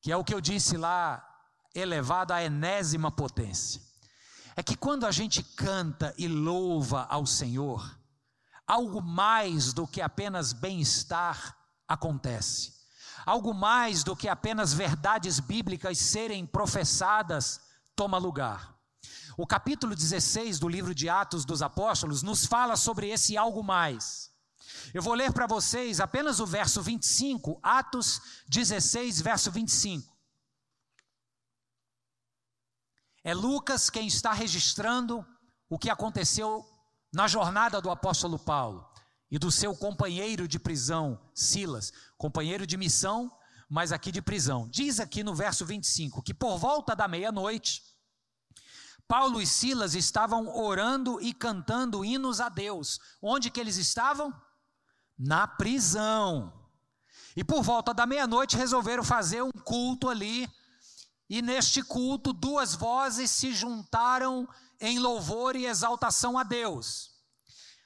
que 0.00 0.12
é 0.12 0.16
o 0.16 0.24
que 0.24 0.34
eu 0.34 0.40
disse 0.40 0.76
lá, 0.76 1.26
elevado 1.74 2.32
à 2.32 2.42
enésima 2.42 3.10
potência. 3.10 3.82
É 4.56 4.62
que 4.62 4.76
quando 4.76 5.06
a 5.06 5.10
gente 5.10 5.42
canta 5.42 6.14
e 6.16 6.28
louva 6.28 7.06
ao 7.08 7.26
Senhor, 7.26 7.98
algo 8.66 9.00
mais 9.02 9.72
do 9.72 9.86
que 9.86 10.00
apenas 10.00 10.52
bem-estar 10.52 11.56
acontece. 11.88 12.78
Algo 13.26 13.52
mais 13.52 14.02
do 14.02 14.16
que 14.16 14.28
apenas 14.28 14.72
verdades 14.72 15.40
bíblicas 15.40 15.98
serem 15.98 16.46
professadas 16.46 17.60
toma 17.96 18.16
lugar. 18.16 18.74
O 19.36 19.46
capítulo 19.46 19.94
16 19.94 20.58
do 20.58 20.68
livro 20.68 20.94
de 20.94 21.08
Atos 21.08 21.44
dos 21.44 21.62
Apóstolos 21.62 22.22
nos 22.22 22.46
fala 22.46 22.76
sobre 22.76 23.08
esse 23.08 23.36
algo 23.36 23.62
mais. 23.62 24.29
Eu 24.92 25.02
vou 25.02 25.14
ler 25.14 25.32
para 25.32 25.46
vocês 25.46 26.00
apenas 26.00 26.40
o 26.40 26.46
verso 26.46 26.82
25, 26.82 27.58
Atos 27.62 28.20
16, 28.48 29.20
verso 29.20 29.50
25. 29.50 30.10
É 33.22 33.34
Lucas 33.34 33.90
quem 33.90 34.06
está 34.06 34.32
registrando 34.32 35.24
o 35.68 35.78
que 35.78 35.90
aconteceu 35.90 36.64
na 37.12 37.28
jornada 37.28 37.80
do 37.80 37.90
apóstolo 37.90 38.38
Paulo 38.38 38.88
e 39.30 39.38
do 39.38 39.50
seu 39.50 39.76
companheiro 39.76 40.48
de 40.48 40.58
prisão, 40.58 41.20
Silas, 41.34 41.92
companheiro 42.16 42.66
de 42.66 42.76
missão, 42.76 43.30
mas 43.68 43.92
aqui 43.92 44.10
de 44.10 44.20
prisão. 44.20 44.68
Diz 44.68 44.98
aqui 44.98 45.22
no 45.22 45.34
verso 45.34 45.64
25 45.64 46.22
que 46.22 46.34
por 46.34 46.58
volta 46.58 46.96
da 46.96 47.06
meia-noite, 47.06 47.82
Paulo 49.06 49.40
e 49.40 49.46
Silas 49.46 49.94
estavam 49.94 50.56
orando 50.56 51.20
e 51.20 51.34
cantando 51.34 52.04
hinos 52.04 52.40
a 52.40 52.48
Deus. 52.48 52.98
Onde 53.20 53.50
que 53.50 53.60
eles 53.60 53.76
estavam? 53.76 54.32
Na 55.20 55.46
prisão. 55.46 56.50
E 57.36 57.44
por 57.44 57.62
volta 57.62 57.92
da 57.92 58.06
meia-noite 58.06 58.56
resolveram 58.56 59.04
fazer 59.04 59.42
um 59.42 59.52
culto 59.52 60.08
ali. 60.08 60.50
E 61.28 61.42
neste 61.42 61.82
culto, 61.82 62.32
duas 62.32 62.74
vozes 62.74 63.30
se 63.30 63.52
juntaram 63.52 64.48
em 64.80 64.98
louvor 64.98 65.54
e 65.54 65.66
exaltação 65.66 66.38
a 66.38 66.42
Deus. 66.42 67.10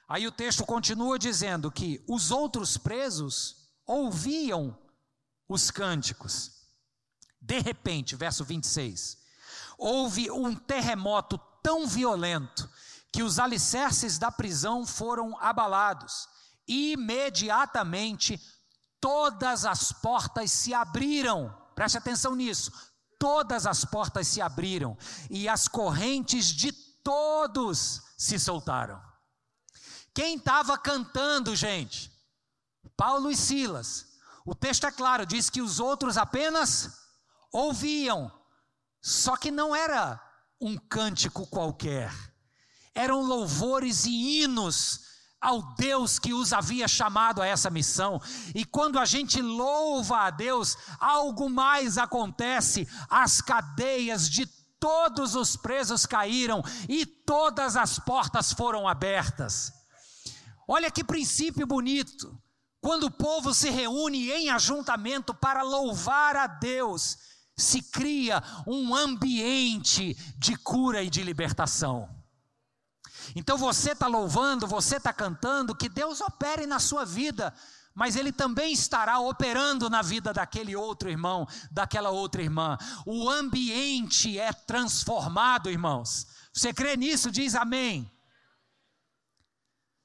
Aí 0.07 0.25
o 0.25 0.31
texto 0.31 0.65
continua 0.65 1.19
dizendo 1.19 1.69
que 1.69 2.01
os 2.07 2.31
outros 2.31 2.77
presos 2.77 3.67
ouviam 3.85 4.77
os 5.47 5.69
cânticos. 5.69 6.51
De 7.41 7.59
repente, 7.59 8.15
verso 8.15 8.45
26, 8.45 9.17
houve 9.77 10.31
um 10.31 10.55
terremoto 10.55 11.37
tão 11.61 11.85
violento 11.85 12.69
que 13.11 13.21
os 13.21 13.39
alicerces 13.39 14.17
da 14.17 14.31
prisão 14.31 14.85
foram 14.85 15.37
abalados. 15.39 16.27
Imediatamente, 16.67 18.41
todas 18.99 19.65
as 19.65 19.91
portas 19.91 20.51
se 20.51 20.73
abriram. 20.73 21.55
Preste 21.75 21.97
atenção 21.97 22.35
nisso. 22.35 22.71
Todas 23.19 23.65
as 23.65 23.85
portas 23.85 24.27
se 24.27 24.41
abriram 24.41 24.97
e 25.29 25.47
as 25.47 25.67
correntes 25.67 26.47
de 26.47 26.71
todos 27.03 28.01
se 28.17 28.39
soltaram. 28.39 29.01
Quem 30.13 30.37
estava 30.37 30.77
cantando, 30.77 31.55
gente? 31.55 32.11
Paulo 32.95 33.29
e 33.29 33.35
Silas. 33.35 34.13
O 34.45 34.55
texto 34.55 34.85
é 34.85 34.91
claro, 34.91 35.25
diz 35.25 35.49
que 35.49 35.61
os 35.61 35.79
outros 35.79 36.17
apenas 36.17 36.89
ouviam. 37.51 38.31
Só 39.01 39.35
que 39.35 39.51
não 39.51 39.75
era 39.75 40.21
um 40.59 40.77
cântico 40.77 41.45
qualquer. 41.47 42.11
Eram 42.93 43.21
louvores 43.21 44.05
e 44.05 44.41
hinos 44.41 45.01
ao 45.45 45.61
Deus 45.75 46.17
que 46.17 46.33
os 46.33 46.51
havia 46.51 46.87
chamado 46.87 47.39
a 47.39 47.45
essa 47.45 47.69
missão. 47.69 48.19
E 48.55 48.65
quando 48.65 48.97
a 48.97 49.05
gente 49.05 49.39
louva 49.39 50.21
a 50.21 50.29
Deus, 50.31 50.75
algo 50.99 51.47
mais 51.47 51.99
acontece. 51.99 52.87
As 53.07 53.41
cadeias 53.41 54.27
de 54.27 54.47
todos 54.79 55.35
os 55.35 55.55
presos 55.55 56.07
caíram 56.07 56.63
e 56.89 57.05
todas 57.05 57.75
as 57.75 57.99
portas 57.99 58.51
foram 58.51 58.87
abertas. 58.87 59.71
Olha 60.67 60.89
que 60.89 61.03
princípio 61.03 61.67
bonito. 61.67 62.35
Quando 62.81 63.03
o 63.03 63.11
povo 63.11 63.53
se 63.53 63.69
reúne 63.69 64.31
em 64.31 64.49
ajuntamento 64.49 65.31
para 65.31 65.61
louvar 65.61 66.35
a 66.35 66.47
Deus, 66.47 67.17
se 67.55 67.83
cria 67.83 68.41
um 68.65 68.95
ambiente 68.95 70.15
de 70.39 70.55
cura 70.55 71.03
e 71.03 71.09
de 71.09 71.21
libertação. 71.21 72.09
Então 73.35 73.57
você 73.57 73.91
está 73.91 74.07
louvando, 74.07 74.67
você 74.67 74.97
está 74.97 75.13
cantando, 75.13 75.75
que 75.75 75.87
Deus 75.87 76.19
opere 76.21 76.65
na 76.65 76.79
sua 76.79 77.05
vida, 77.05 77.53
mas 77.93 78.15
Ele 78.15 78.31
também 78.31 78.73
estará 78.73 79.19
operando 79.19 79.89
na 79.89 80.01
vida 80.01 80.33
daquele 80.33 80.75
outro 80.75 81.09
irmão, 81.09 81.47
daquela 81.71 82.09
outra 82.09 82.41
irmã. 82.41 82.77
O 83.05 83.29
ambiente 83.29 84.37
é 84.37 84.51
transformado, 84.51 85.69
irmãos. 85.69 86.27
Você 86.53 86.73
crê 86.73 86.97
nisso? 86.97 87.31
Diz 87.31 87.55
amém. 87.55 88.11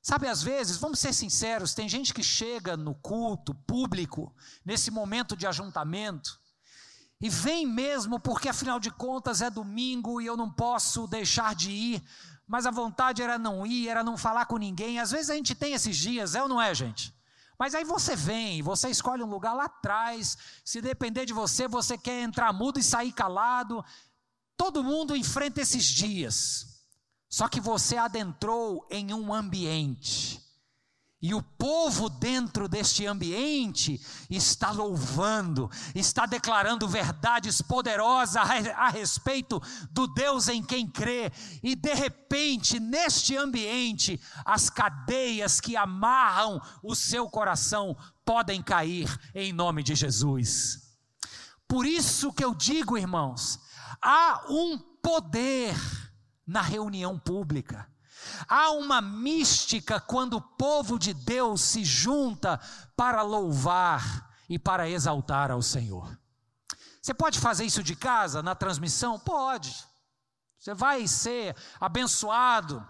Sabe, 0.02 0.28
às 0.28 0.42
vezes, 0.42 0.78
vamos 0.78 0.98
ser 0.98 1.12
sinceros, 1.12 1.74
tem 1.74 1.88
gente 1.88 2.14
que 2.14 2.22
chega 2.22 2.74
no 2.74 2.94
culto 2.94 3.54
público, 3.54 4.34
nesse 4.64 4.90
momento 4.90 5.36
de 5.36 5.46
ajuntamento, 5.46 6.39
e 7.20 7.28
vem 7.28 7.66
mesmo 7.66 8.18
porque, 8.18 8.48
afinal 8.48 8.80
de 8.80 8.90
contas, 8.90 9.42
é 9.42 9.50
domingo 9.50 10.20
e 10.20 10.26
eu 10.26 10.36
não 10.36 10.50
posso 10.50 11.06
deixar 11.06 11.54
de 11.54 11.70
ir, 11.70 12.02
mas 12.46 12.64
a 12.64 12.70
vontade 12.70 13.22
era 13.22 13.38
não 13.38 13.66
ir, 13.66 13.88
era 13.88 14.02
não 14.02 14.16
falar 14.16 14.46
com 14.46 14.56
ninguém. 14.56 14.98
Às 14.98 15.10
vezes 15.10 15.28
a 15.28 15.34
gente 15.34 15.54
tem 15.54 15.74
esses 15.74 15.96
dias, 15.96 16.34
é 16.34 16.42
ou 16.42 16.48
não 16.48 16.60
é, 16.60 16.74
gente? 16.74 17.14
Mas 17.58 17.74
aí 17.74 17.84
você 17.84 18.16
vem, 18.16 18.62
você 18.62 18.88
escolhe 18.88 19.22
um 19.22 19.28
lugar 19.28 19.52
lá 19.52 19.66
atrás, 19.66 20.38
se 20.64 20.80
depender 20.80 21.26
de 21.26 21.34
você, 21.34 21.68
você 21.68 21.98
quer 21.98 22.22
entrar 22.22 22.54
mudo 22.54 22.78
e 22.78 22.82
sair 22.82 23.12
calado. 23.12 23.84
Todo 24.56 24.82
mundo 24.82 25.14
enfrenta 25.14 25.60
esses 25.60 25.84
dias. 25.84 26.66
Só 27.28 27.48
que 27.48 27.60
você 27.60 27.98
adentrou 27.98 28.86
em 28.90 29.12
um 29.12 29.32
ambiente 29.32 30.40
e 31.22 31.34
o 31.34 31.42
povo 31.42 32.08
dentro 32.08 32.66
deste 32.66 33.06
ambiente 33.06 34.00
está 34.30 34.70
louvando, 34.70 35.70
está 35.94 36.24
declarando 36.24 36.88
verdades 36.88 37.60
poderosas 37.60 38.36
a, 38.36 38.88
respeito 38.88 39.60
do 39.90 40.06
Deus 40.06 40.48
em 40.48 40.62
quem 40.62 40.86
crê, 40.86 41.30
e 41.62 41.74
de 41.74 41.92
repente, 41.92 42.80
neste 42.80 43.36
ambiente, 43.36 44.18
as 44.44 44.70
cadeias 44.70 45.60
que 45.60 45.76
amarram 45.76 46.60
o 46.82 46.94
seu 46.94 47.28
coração 47.28 47.94
podem 48.24 48.62
cair 48.62 49.08
em 49.34 49.52
nome 49.52 49.82
de 49.82 49.94
Jesus. 49.94 50.90
Por 51.68 51.84
isso 51.84 52.32
que 52.32 52.44
eu 52.44 52.54
digo, 52.54 52.96
irmãos, 52.96 53.60
há 54.00 54.46
um 54.48 54.78
poder 54.78 55.76
na 56.46 56.62
reunião 56.62 57.18
pública. 57.18 57.89
Há 58.48 58.70
uma 58.70 59.00
mística 59.00 60.00
quando 60.00 60.34
o 60.34 60.40
povo 60.40 60.98
de 60.98 61.14
Deus 61.14 61.60
se 61.60 61.84
junta 61.84 62.60
para 62.96 63.22
louvar 63.22 64.30
e 64.48 64.58
para 64.58 64.88
exaltar 64.88 65.50
ao 65.50 65.62
Senhor. 65.62 66.18
Você 67.00 67.14
pode 67.14 67.38
fazer 67.38 67.64
isso 67.64 67.82
de 67.82 67.96
casa, 67.96 68.42
na 68.42 68.54
transmissão? 68.54 69.18
Pode. 69.18 69.74
Você 70.58 70.74
vai 70.74 71.08
ser 71.08 71.56
abençoado 71.80 72.86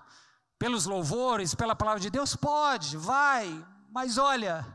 pelos 0.58 0.86
louvores, 0.86 1.54
pela 1.54 1.76
palavra 1.76 2.00
de 2.00 2.10
Deus? 2.10 2.34
Pode, 2.34 2.96
vai. 2.96 3.64
Mas 3.90 4.18
olha, 4.18 4.66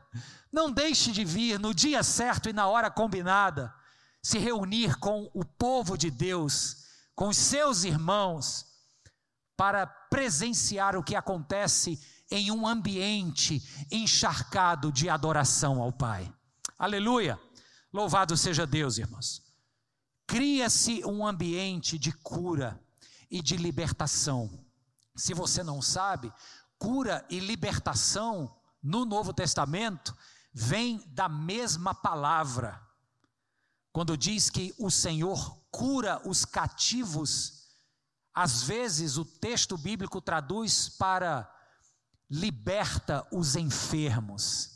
não 0.52 0.72
deixe 0.72 1.12
de 1.12 1.26
vir 1.26 1.60
no 1.60 1.74
dia 1.74 2.02
certo 2.04 2.50
e 2.50 2.54
na 2.54 2.68
hora 2.68 2.90
combinada, 2.90 3.74
se 4.22 4.38
reunir 4.38 4.98
com 4.98 5.30
o 5.34 5.44
povo 5.44 5.98
de 5.98 6.10
Deus, 6.10 6.86
com 7.14 7.28
os 7.28 7.38
seus 7.38 7.84
irmãos, 7.84 8.66
para 9.58 9.86
presenciar 9.86 10.96
o 10.96 11.04
que 11.04 11.16
acontece 11.16 12.00
em 12.30 12.52
um 12.52 12.68
ambiente 12.68 13.62
encharcado 13.92 14.92
de 14.92 15.10
adoração 15.10 15.82
ao 15.82 15.92
Pai. 15.92 16.32
Aleluia! 16.78 17.40
Louvado 17.94 18.36
seja 18.36 18.68
Deus, 18.68 18.98
irmãos. 18.98 19.42
Cria-se 20.28 21.06
um 21.06 21.26
ambiente 21.26 21.98
de 21.98 22.12
cura 22.12 22.82
e 23.30 23.42
de 23.42 23.56
libertação. 23.56 24.66
Se 25.16 25.34
você 25.34 25.64
não 25.64 25.82
sabe, 25.82 26.32
cura 26.78 27.26
e 27.30 27.40
libertação 27.40 28.54
no 28.82 29.06
Novo 29.06 29.34
Testamento 29.34 30.16
vem 30.54 31.02
da 31.08 31.30
mesma 31.30 31.94
palavra. 31.94 32.82
Quando 33.94 34.18
diz 34.18 34.50
que 34.50 34.76
o 34.78 34.92
Senhor 34.92 35.58
cura 35.72 36.22
os 36.28 36.44
cativos 36.44 37.55
às 38.36 38.64
vezes 38.64 39.18
o 39.18 39.24
texto 39.24 39.78
bíblico 39.78 40.20
traduz 40.20 40.90
para 40.90 41.50
liberta 42.30 43.26
os 43.32 43.56
enfermos. 43.56 44.72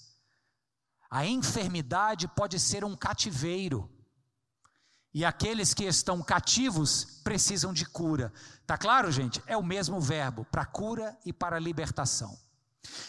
A 1.12 1.26
enfermidade 1.26 2.28
pode 2.30 2.58
ser 2.58 2.86
um 2.86 2.96
cativeiro. 2.96 3.92
E 5.14 5.26
aqueles 5.26 5.74
que 5.74 5.84
estão 5.84 6.22
cativos 6.22 7.20
precisam 7.24 7.74
de 7.74 7.84
cura. 7.86 8.32
Tá 8.66 8.78
claro, 8.78 9.12
gente? 9.12 9.42
É 9.46 9.58
o 9.58 9.64
mesmo 9.64 10.00
verbo, 10.00 10.46
para 10.46 10.66
cura 10.66 11.18
e 11.26 11.34
para 11.34 11.60
libertação. 11.60 12.38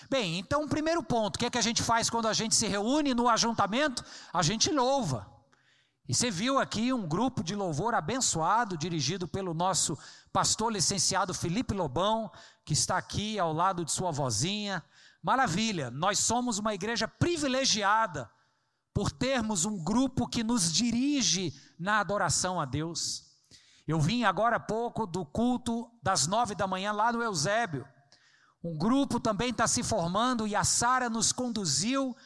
Bem, 0.08 0.38
então, 0.38 0.66
primeiro 0.66 1.02
ponto, 1.02 1.36
o 1.36 1.38
que 1.38 1.46
é 1.46 1.50
que 1.50 1.58
a 1.58 1.62
gente 1.62 1.82
faz 1.82 2.10
quando 2.10 2.26
a 2.26 2.32
gente 2.32 2.54
se 2.56 2.66
reúne 2.66 3.14
no 3.14 3.28
ajuntamento? 3.28 4.04
A 4.32 4.42
gente 4.42 4.70
louva. 4.70 5.39
E 6.10 6.14
você 6.14 6.28
viu 6.28 6.58
aqui 6.58 6.92
um 6.92 7.06
grupo 7.06 7.40
de 7.40 7.54
louvor 7.54 7.94
abençoado, 7.94 8.76
dirigido 8.76 9.28
pelo 9.28 9.54
nosso 9.54 9.96
pastor 10.32 10.72
licenciado 10.72 11.32
Felipe 11.32 11.72
Lobão, 11.72 12.28
que 12.64 12.72
está 12.72 12.98
aqui 12.98 13.38
ao 13.38 13.52
lado 13.52 13.84
de 13.84 13.92
sua 13.92 14.10
vozinha. 14.10 14.82
Maravilha, 15.22 15.88
nós 15.88 16.18
somos 16.18 16.58
uma 16.58 16.74
igreja 16.74 17.06
privilegiada 17.06 18.28
por 18.92 19.12
termos 19.12 19.64
um 19.64 19.84
grupo 19.84 20.26
que 20.26 20.42
nos 20.42 20.72
dirige 20.72 21.54
na 21.78 22.00
adoração 22.00 22.60
a 22.60 22.64
Deus. 22.64 23.22
Eu 23.86 24.00
vim 24.00 24.24
agora 24.24 24.56
há 24.56 24.60
pouco 24.60 25.06
do 25.06 25.24
culto 25.24 25.88
das 26.02 26.26
nove 26.26 26.56
da 26.56 26.66
manhã 26.66 26.90
lá 26.90 27.12
no 27.12 27.22
Eusébio. 27.22 27.86
Um 28.64 28.76
grupo 28.76 29.20
também 29.20 29.50
está 29.50 29.68
se 29.68 29.84
formando 29.84 30.44
e 30.44 30.56
a 30.56 30.64
Sara 30.64 31.08
nos 31.08 31.30
conduziu 31.30 32.16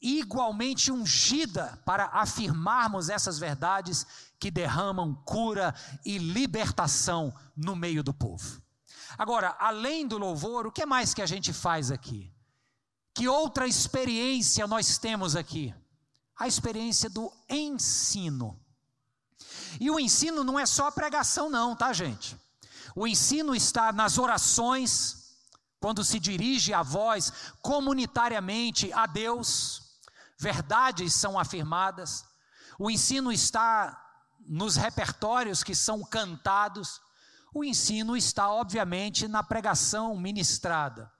igualmente 0.00 0.90
ungida 0.90 1.78
para 1.84 2.06
afirmarmos 2.06 3.08
essas 3.08 3.38
verdades 3.38 4.06
que 4.38 4.50
derramam 4.50 5.14
cura 5.26 5.74
e 6.04 6.16
libertação 6.16 7.34
no 7.54 7.76
meio 7.76 8.02
do 8.02 8.14
povo. 8.14 8.62
Agora, 9.18 9.54
além 9.58 10.06
do 10.06 10.16
louvor, 10.16 10.66
o 10.66 10.72
que 10.72 10.86
mais 10.86 11.12
que 11.12 11.20
a 11.20 11.26
gente 11.26 11.52
faz 11.52 11.90
aqui? 11.90 12.32
Que 13.12 13.28
outra 13.28 13.66
experiência 13.66 14.66
nós 14.66 14.96
temos 14.96 15.36
aqui? 15.36 15.74
A 16.38 16.48
experiência 16.48 17.10
do 17.10 17.30
ensino. 17.48 18.58
E 19.78 19.90
o 19.90 20.00
ensino 20.00 20.42
não 20.42 20.58
é 20.58 20.64
só 20.64 20.86
a 20.86 20.92
pregação, 20.92 21.50
não, 21.50 21.76
tá, 21.76 21.92
gente? 21.92 22.36
O 22.96 23.06
ensino 23.06 23.54
está 23.54 23.92
nas 23.92 24.16
orações, 24.16 25.36
quando 25.78 26.02
se 26.02 26.18
dirige 26.18 26.72
a 26.72 26.82
voz 26.82 27.32
comunitariamente 27.60 28.90
a 28.92 29.06
Deus 29.06 29.89
verdades 30.40 31.14
são 31.14 31.38
afirmadas, 31.38 32.24
o 32.78 32.90
ensino 32.90 33.30
está 33.30 33.96
nos 34.40 34.76
repertórios 34.76 35.62
que 35.62 35.74
são 35.74 36.02
cantados, 36.02 37.00
O 37.52 37.64
ensino 37.64 38.16
está, 38.16 38.48
obviamente, 38.48 39.26
na 39.26 39.42
pregação 39.42 40.16
ministrada. 40.16 41.12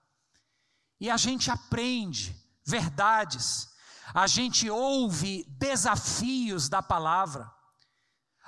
E 1.01 1.11
a 1.11 1.17
gente 1.17 1.51
aprende 1.51 2.37
verdades, 2.65 3.69
a 4.15 4.27
gente 4.27 4.71
ouve 4.71 5.45
desafios 5.59 6.69
da 6.69 6.81
palavra. 6.81 7.51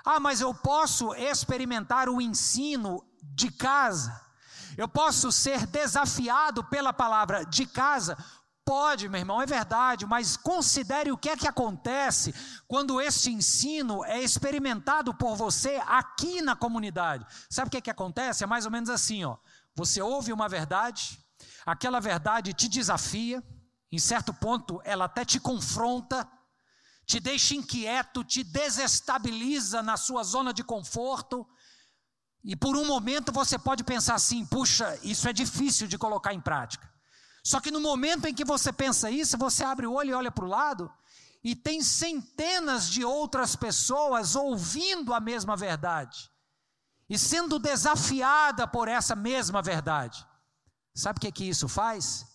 Ah, 0.05 0.21
mas 0.21 0.41
eu 0.41 0.55
posso 0.55 1.15
experimentar 1.15 2.09
o 2.09 2.21
ensino 2.21 3.03
de 3.23 3.51
casa, 3.51 4.21
eu 4.77 4.89
posso 4.89 5.33
ser 5.33 5.67
desafiado 5.67 6.65
pela 6.65 6.93
palavra 6.93 7.45
de 7.45 7.67
casa. 7.67 8.17
Pode, 8.65 9.09
meu 9.09 9.19
irmão, 9.19 9.43
é 9.43 9.47
verdade, 9.47 10.07
mas 10.07 10.37
considere 10.37 11.11
o 11.11 11.19
que 11.19 11.29
é 11.29 11.37
que 11.37 11.49
acontece 11.49 12.33
quando 12.69 13.01
este 13.01 13.31
ensino 13.31 14.05
é 14.05 14.23
experimentado 14.23 15.13
por 15.13 15.35
você 15.35 15.83
aqui 15.85 16.41
na 16.41 16.55
comunidade. 16.55 17.27
Sabe 17.51 17.69
o 17.69 17.71
que 17.71 17.79
é 17.79 17.81
que 17.81 17.91
acontece? 17.91 18.45
É 18.45 18.47
mais 18.47 18.65
ou 18.65 18.71
menos 18.71 18.89
assim, 18.89 19.25
ó. 19.25 19.37
Você 19.75 20.01
ouve 20.01 20.33
uma 20.33 20.49
verdade, 20.49 21.19
aquela 21.67 21.99
verdade 21.99 22.53
te 22.53 22.69
desafia, 22.69 23.43
em 23.91 23.99
certo 23.99 24.33
ponto 24.33 24.81
ela 24.85 25.07
até 25.07 25.25
te 25.25 25.41
confronta, 25.41 26.29
te 27.05 27.19
deixa 27.19 27.57
inquieto, 27.57 28.23
te 28.23 28.45
desestabiliza 28.45 29.83
na 29.83 29.97
sua 29.97 30.23
zona 30.23 30.53
de 30.53 30.63
conforto, 30.63 31.45
e 32.45 32.55
por 32.55 32.77
um 32.77 32.87
momento 32.87 33.33
você 33.33 33.59
pode 33.59 33.83
pensar 33.83 34.15
assim: 34.15 34.45
puxa, 34.47 34.99
isso 35.03 35.29
é 35.29 35.33
difícil 35.33 35.89
de 35.89 35.99
colocar 35.99 36.33
em 36.33 36.41
prática. 36.41 36.92
Só 37.43 37.61
que 37.61 37.71
no 37.71 37.81
momento 37.81 38.27
em 38.27 38.35
que 38.35 38.45
você 38.45 38.73
pensa 38.73 39.11
isso, 39.11 39.37
você 39.37 39.65
abre 39.65 39.87
o 39.87 39.93
olho 39.93 40.11
e 40.11 40.15
olha 40.15 40.31
para 40.31 40.45
o 40.45 40.49
lado, 40.49 40.91
e 41.43 41.57
tem 41.57 41.83
centenas 41.83 42.89
de 42.89 43.05
outras 43.05 43.57
pessoas 43.57 44.37
ouvindo 44.37 45.13
a 45.13 45.19
mesma 45.21 45.57
verdade, 45.57 46.31
e 47.09 47.19
sendo 47.19 47.59
desafiada 47.59 48.67
por 48.67 48.87
essa 48.87 49.17
mesma 49.17 49.61
verdade. 49.61 50.25
Sabe 50.95 51.19
o 51.19 51.21
que, 51.21 51.33
que 51.33 51.45
isso 51.49 51.69
faz? 51.69 52.27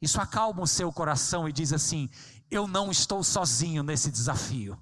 Isso 0.00 0.20
acalma 0.20 0.62
o 0.62 0.66
seu 0.66 0.92
coração 0.92 1.48
e 1.48 1.52
diz 1.52 1.72
assim: 1.72 2.10
eu 2.50 2.66
não 2.66 2.90
estou 2.90 3.22
sozinho 3.22 3.82
nesse 3.82 4.10
desafio. 4.10 4.80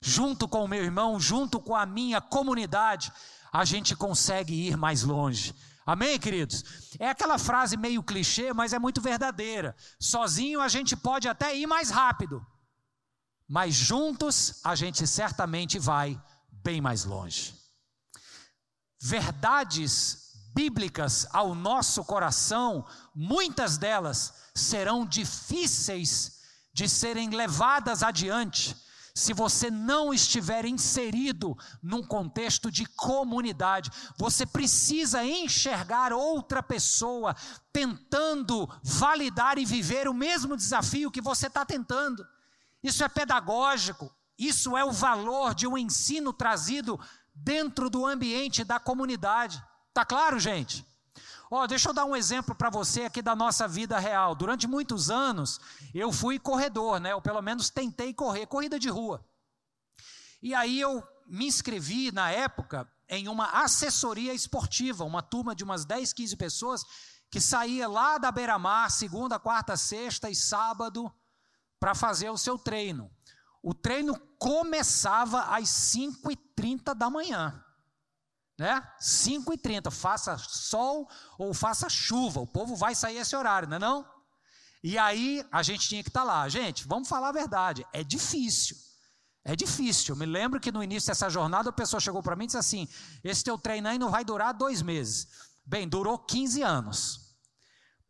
Junto 0.00 0.46
com 0.46 0.64
o 0.64 0.68
meu 0.68 0.84
irmão, 0.84 1.18
junto 1.18 1.58
com 1.58 1.74
a 1.74 1.86
minha 1.86 2.20
comunidade, 2.20 3.10
a 3.52 3.64
gente 3.64 3.96
consegue 3.96 4.52
ir 4.52 4.76
mais 4.76 5.02
longe. 5.02 5.54
Amém, 5.86 6.18
queridos? 6.18 6.64
É 6.98 7.08
aquela 7.10 7.38
frase 7.38 7.76
meio 7.76 8.02
clichê, 8.02 8.52
mas 8.52 8.72
é 8.72 8.78
muito 8.78 9.00
verdadeira. 9.00 9.76
Sozinho 10.00 10.60
a 10.60 10.68
gente 10.68 10.96
pode 10.96 11.28
até 11.28 11.54
ir 11.56 11.66
mais 11.66 11.90
rápido, 11.90 12.44
mas 13.46 13.74
juntos 13.74 14.60
a 14.64 14.74
gente 14.74 15.06
certamente 15.06 15.78
vai 15.78 16.20
bem 16.50 16.80
mais 16.80 17.04
longe. 17.04 17.54
Verdades 19.00 20.32
bíblicas 20.54 21.26
ao 21.30 21.54
nosso 21.54 22.02
coração, 22.04 22.86
muitas 23.14 23.76
delas 23.76 24.32
serão 24.54 25.04
difíceis 25.04 26.40
de 26.72 26.88
serem 26.88 27.28
levadas 27.28 28.02
adiante 28.02 28.83
se 29.16 29.32
você 29.32 29.70
não 29.70 30.12
estiver 30.12 30.64
inserido 30.64 31.56
num 31.80 32.02
contexto 32.02 32.68
de 32.68 32.84
comunidade, 32.84 33.88
você 34.18 34.44
precisa 34.44 35.24
enxergar 35.24 36.12
outra 36.12 36.60
pessoa 36.60 37.36
tentando 37.72 38.68
validar 38.82 39.56
e 39.56 39.64
viver 39.64 40.08
o 40.08 40.14
mesmo 40.14 40.56
desafio 40.56 41.12
que 41.12 41.20
você 41.20 41.46
está 41.46 41.64
tentando. 41.64 42.26
Isso 42.82 43.04
é 43.04 43.08
pedagógico, 43.08 44.12
isso 44.36 44.76
é 44.76 44.84
o 44.84 44.90
valor 44.90 45.54
de 45.54 45.66
um 45.66 45.78
ensino 45.78 46.32
trazido 46.32 46.98
dentro 47.32 47.88
do 47.88 48.04
ambiente 48.04 48.64
da 48.64 48.80
comunidade. 48.80 49.62
Tá 49.92 50.04
claro, 50.04 50.40
gente? 50.40 50.84
Oh, 51.48 51.68
deixa 51.68 51.88
eu 51.88 51.94
dar 51.94 52.04
um 52.04 52.16
exemplo 52.16 52.52
para 52.52 52.68
você 52.68 53.02
aqui 53.02 53.22
da 53.22 53.36
nossa 53.36 53.68
vida 53.68 53.96
real. 53.96 54.34
Durante 54.34 54.66
muitos 54.66 55.08
anos, 55.08 55.60
eu 55.98 56.12
fui 56.12 56.38
corredor, 56.38 57.00
né? 57.00 57.14
Ou 57.14 57.22
pelo 57.22 57.40
menos 57.42 57.70
tentei 57.70 58.12
correr, 58.12 58.46
corrida 58.46 58.78
de 58.78 58.88
rua. 58.88 59.24
E 60.42 60.54
aí 60.54 60.80
eu 60.80 61.02
me 61.26 61.46
inscrevi 61.46 62.12
na 62.12 62.30
época 62.30 62.90
em 63.08 63.28
uma 63.28 63.62
assessoria 63.62 64.34
esportiva, 64.34 65.04
uma 65.04 65.22
turma 65.22 65.54
de 65.54 65.64
umas 65.64 65.84
10, 65.84 66.12
15 66.12 66.36
pessoas 66.36 66.84
que 67.30 67.40
saía 67.40 67.88
lá 67.88 68.18
da 68.18 68.30
beira-mar, 68.30 68.90
segunda, 68.90 69.38
quarta, 69.38 69.76
sexta 69.76 70.30
e 70.30 70.34
sábado, 70.34 71.12
para 71.80 71.94
fazer 71.94 72.30
o 72.30 72.38
seu 72.38 72.58
treino. 72.58 73.10
O 73.62 73.74
treino 73.74 74.18
começava 74.38 75.42
às 75.42 75.68
5h30 75.68 76.94
da 76.94 77.10
manhã 77.10 77.64
né? 78.58 78.86
5 79.00 79.52
e 79.52 79.58
30, 79.58 79.90
faça 79.90 80.36
sol 80.38 81.08
ou 81.38 81.52
faça 81.52 81.88
chuva, 81.88 82.40
o 82.40 82.46
povo 82.46 82.76
vai 82.76 82.94
sair 82.94 83.16
esse 83.16 83.34
horário, 83.34 83.68
não 83.68 83.76
é 83.76 83.80
não? 83.80 84.13
E 84.86 84.98
aí 84.98 85.42
a 85.50 85.62
gente 85.62 85.88
tinha 85.88 86.02
que 86.02 86.10
estar 86.10 86.20
tá 86.20 86.26
lá. 86.26 86.46
Gente, 86.46 86.86
vamos 86.86 87.08
falar 87.08 87.30
a 87.30 87.32
verdade, 87.32 87.86
é 87.90 88.04
difícil. 88.04 88.76
É 89.42 89.56
difícil. 89.56 90.14
Eu 90.14 90.18
me 90.18 90.26
lembro 90.26 90.60
que 90.60 90.70
no 90.70 90.84
início 90.84 91.06
dessa 91.06 91.30
jornada 91.30 91.70
a 91.70 91.72
pessoa 91.72 91.98
chegou 91.98 92.22
para 92.22 92.36
mim 92.36 92.44
e 92.44 92.48
disse 92.48 92.58
assim: 92.58 92.86
esse 93.24 93.42
teu 93.42 93.56
treino 93.56 93.88
aí 93.88 93.98
não 93.98 94.10
vai 94.10 94.26
durar 94.26 94.52
dois 94.52 94.82
meses. 94.82 95.26
Bem, 95.64 95.88
durou 95.88 96.18
15 96.18 96.62
anos. 96.62 97.24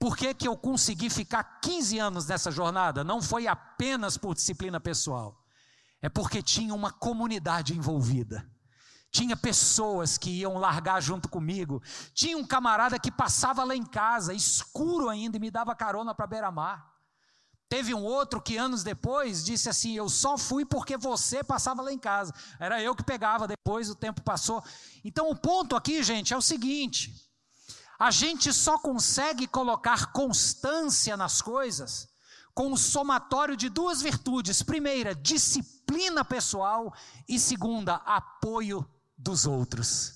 Por 0.00 0.16
que, 0.16 0.34
que 0.34 0.48
eu 0.48 0.56
consegui 0.56 1.08
ficar 1.08 1.60
15 1.60 1.96
anos 2.00 2.26
nessa 2.26 2.50
jornada? 2.50 3.04
Não 3.04 3.22
foi 3.22 3.46
apenas 3.46 4.18
por 4.18 4.34
disciplina 4.34 4.80
pessoal, 4.80 5.46
é 6.02 6.08
porque 6.08 6.42
tinha 6.42 6.74
uma 6.74 6.90
comunidade 6.90 7.72
envolvida. 7.72 8.44
Tinha 9.14 9.36
pessoas 9.36 10.18
que 10.18 10.28
iam 10.28 10.58
largar 10.58 11.00
junto 11.00 11.28
comigo. 11.28 11.80
Tinha 12.12 12.36
um 12.36 12.44
camarada 12.44 12.98
que 12.98 13.12
passava 13.12 13.62
lá 13.62 13.76
em 13.76 13.86
casa, 13.86 14.34
escuro 14.34 15.08
ainda, 15.08 15.36
e 15.36 15.40
me 15.40 15.52
dava 15.52 15.72
carona 15.72 16.12
para 16.12 16.26
beira-mar. 16.26 16.92
Teve 17.68 17.94
um 17.94 18.02
outro 18.02 18.42
que 18.42 18.56
anos 18.56 18.82
depois 18.82 19.44
disse 19.44 19.68
assim: 19.68 19.92
Eu 19.92 20.08
só 20.08 20.36
fui 20.36 20.64
porque 20.64 20.96
você 20.96 21.44
passava 21.44 21.80
lá 21.80 21.92
em 21.92 21.98
casa. 21.98 22.34
Era 22.58 22.82
eu 22.82 22.92
que 22.92 23.04
pegava, 23.04 23.46
depois 23.46 23.88
o 23.88 23.94
tempo 23.94 24.20
passou. 24.20 24.64
Então 25.04 25.30
o 25.30 25.36
ponto 25.36 25.76
aqui, 25.76 26.02
gente, 26.02 26.34
é 26.34 26.36
o 26.36 26.42
seguinte: 26.42 27.14
a 27.96 28.10
gente 28.10 28.52
só 28.52 28.76
consegue 28.78 29.46
colocar 29.46 30.10
constância 30.10 31.16
nas 31.16 31.40
coisas 31.40 32.08
com 32.52 32.72
o 32.72 32.76
somatório 32.76 33.56
de 33.56 33.68
duas 33.68 34.02
virtudes: 34.02 34.60
primeira, 34.60 35.14
disciplina 35.14 36.24
pessoal, 36.24 36.92
e 37.28 37.38
segunda, 37.38 37.94
apoio 38.04 38.84
dos 39.24 39.46
outros. 39.46 40.12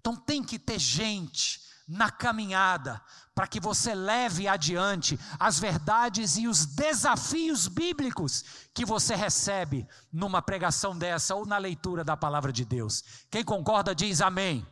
Então 0.00 0.16
tem 0.16 0.42
que 0.42 0.58
ter 0.58 0.78
gente 0.78 1.60
na 1.86 2.10
caminhada 2.10 3.00
para 3.34 3.46
que 3.46 3.60
você 3.60 3.94
leve 3.94 4.48
adiante 4.48 5.18
as 5.38 5.58
verdades 5.58 6.36
e 6.38 6.48
os 6.48 6.64
desafios 6.64 7.68
bíblicos 7.68 8.44
que 8.74 8.84
você 8.84 9.14
recebe 9.14 9.86
numa 10.10 10.40
pregação 10.40 10.96
dessa 10.96 11.34
ou 11.34 11.44
na 11.44 11.58
leitura 11.58 12.02
da 12.02 12.16
palavra 12.16 12.52
de 12.52 12.64
Deus. 12.64 13.04
Quem 13.30 13.44
concorda 13.44 13.94
diz 13.94 14.20
amém. 14.20 14.66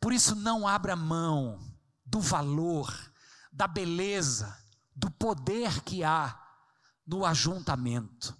Por 0.00 0.12
isso 0.12 0.34
não 0.36 0.66
abra 0.66 0.94
mão 0.94 1.58
do 2.04 2.20
valor, 2.20 2.94
da 3.52 3.66
beleza, 3.66 4.56
do 4.94 5.10
poder 5.10 5.82
que 5.82 6.04
há 6.04 6.38
no 7.06 7.24
ajuntamento. 7.24 8.36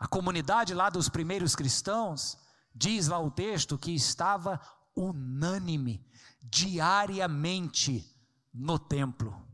A 0.00 0.08
comunidade 0.08 0.72
lá 0.72 0.88
dos 0.88 1.10
primeiros 1.10 1.54
cristãos, 1.54 2.38
diz 2.74 3.06
lá 3.06 3.18
o 3.18 3.30
texto 3.30 3.76
que 3.76 3.94
estava 3.94 4.58
unânime, 4.96 6.02
diariamente 6.42 8.10
no 8.52 8.78
templo. 8.78 9.46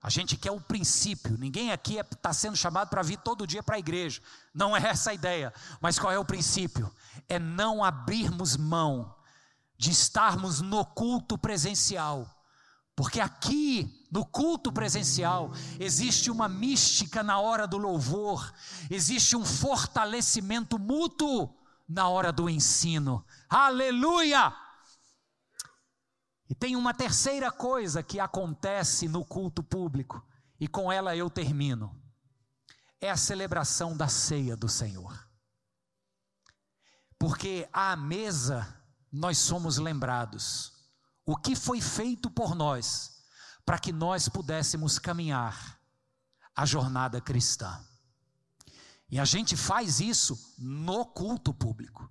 A 0.00 0.08
gente 0.08 0.36
quer 0.36 0.52
o 0.52 0.60
princípio, 0.60 1.36
ninguém 1.36 1.72
aqui 1.72 1.96
está 1.96 2.30
é, 2.30 2.32
sendo 2.32 2.56
chamado 2.56 2.88
para 2.88 3.02
vir 3.02 3.18
todo 3.18 3.46
dia 3.46 3.64
para 3.64 3.74
a 3.74 3.80
igreja, 3.80 4.22
não 4.54 4.76
é 4.76 4.80
essa 4.80 5.10
a 5.10 5.14
ideia, 5.14 5.52
mas 5.80 5.98
qual 5.98 6.12
é 6.12 6.18
o 6.18 6.24
princípio? 6.24 6.88
É 7.28 7.40
não 7.40 7.82
abrirmos 7.82 8.56
mão 8.56 9.12
de 9.76 9.90
estarmos 9.90 10.60
no 10.60 10.84
culto 10.84 11.36
presencial, 11.36 12.30
porque 12.96 13.20
aqui, 13.20 14.08
no 14.10 14.24
culto 14.24 14.72
presencial, 14.72 15.52
existe 15.78 16.30
uma 16.30 16.48
mística 16.48 17.22
na 17.22 17.38
hora 17.38 17.66
do 17.68 17.76
louvor, 17.76 18.50
existe 18.90 19.36
um 19.36 19.44
fortalecimento 19.44 20.78
mútuo 20.78 21.54
na 21.86 22.08
hora 22.08 22.32
do 22.32 22.48
ensino. 22.48 23.22
Aleluia! 23.50 24.50
E 26.48 26.54
tem 26.54 26.74
uma 26.74 26.94
terceira 26.94 27.52
coisa 27.52 28.02
que 28.02 28.18
acontece 28.18 29.06
no 29.08 29.26
culto 29.26 29.62
público, 29.62 30.26
e 30.58 30.66
com 30.66 30.90
ela 30.90 31.14
eu 31.14 31.28
termino. 31.28 31.94
É 32.98 33.10
a 33.10 33.16
celebração 33.16 33.94
da 33.94 34.08
ceia 34.08 34.56
do 34.56 34.70
Senhor. 34.70 35.28
Porque 37.18 37.68
à 37.70 37.94
mesa 37.94 38.82
nós 39.12 39.36
somos 39.36 39.76
lembrados 39.76 40.75
o 41.26 41.36
que 41.36 41.56
foi 41.56 41.80
feito 41.80 42.30
por 42.30 42.54
nós 42.54 43.16
para 43.66 43.80
que 43.80 43.92
nós 43.92 44.28
pudéssemos 44.28 44.96
caminhar 44.96 45.76
a 46.54 46.64
jornada 46.64 47.20
cristã. 47.20 47.84
E 49.10 49.18
a 49.18 49.24
gente 49.24 49.56
faz 49.56 49.98
isso 49.98 50.54
no 50.56 51.04
culto 51.04 51.52
público. 51.52 52.08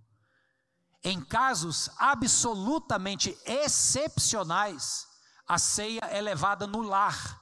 Em 1.01 1.23
casos 1.23 1.89
absolutamente 1.97 3.37
excepcionais, 3.45 5.07
a 5.47 5.57
ceia 5.57 6.01
é 6.09 6.19
levada 6.19 6.67
no 6.67 6.81
lar 6.81 7.41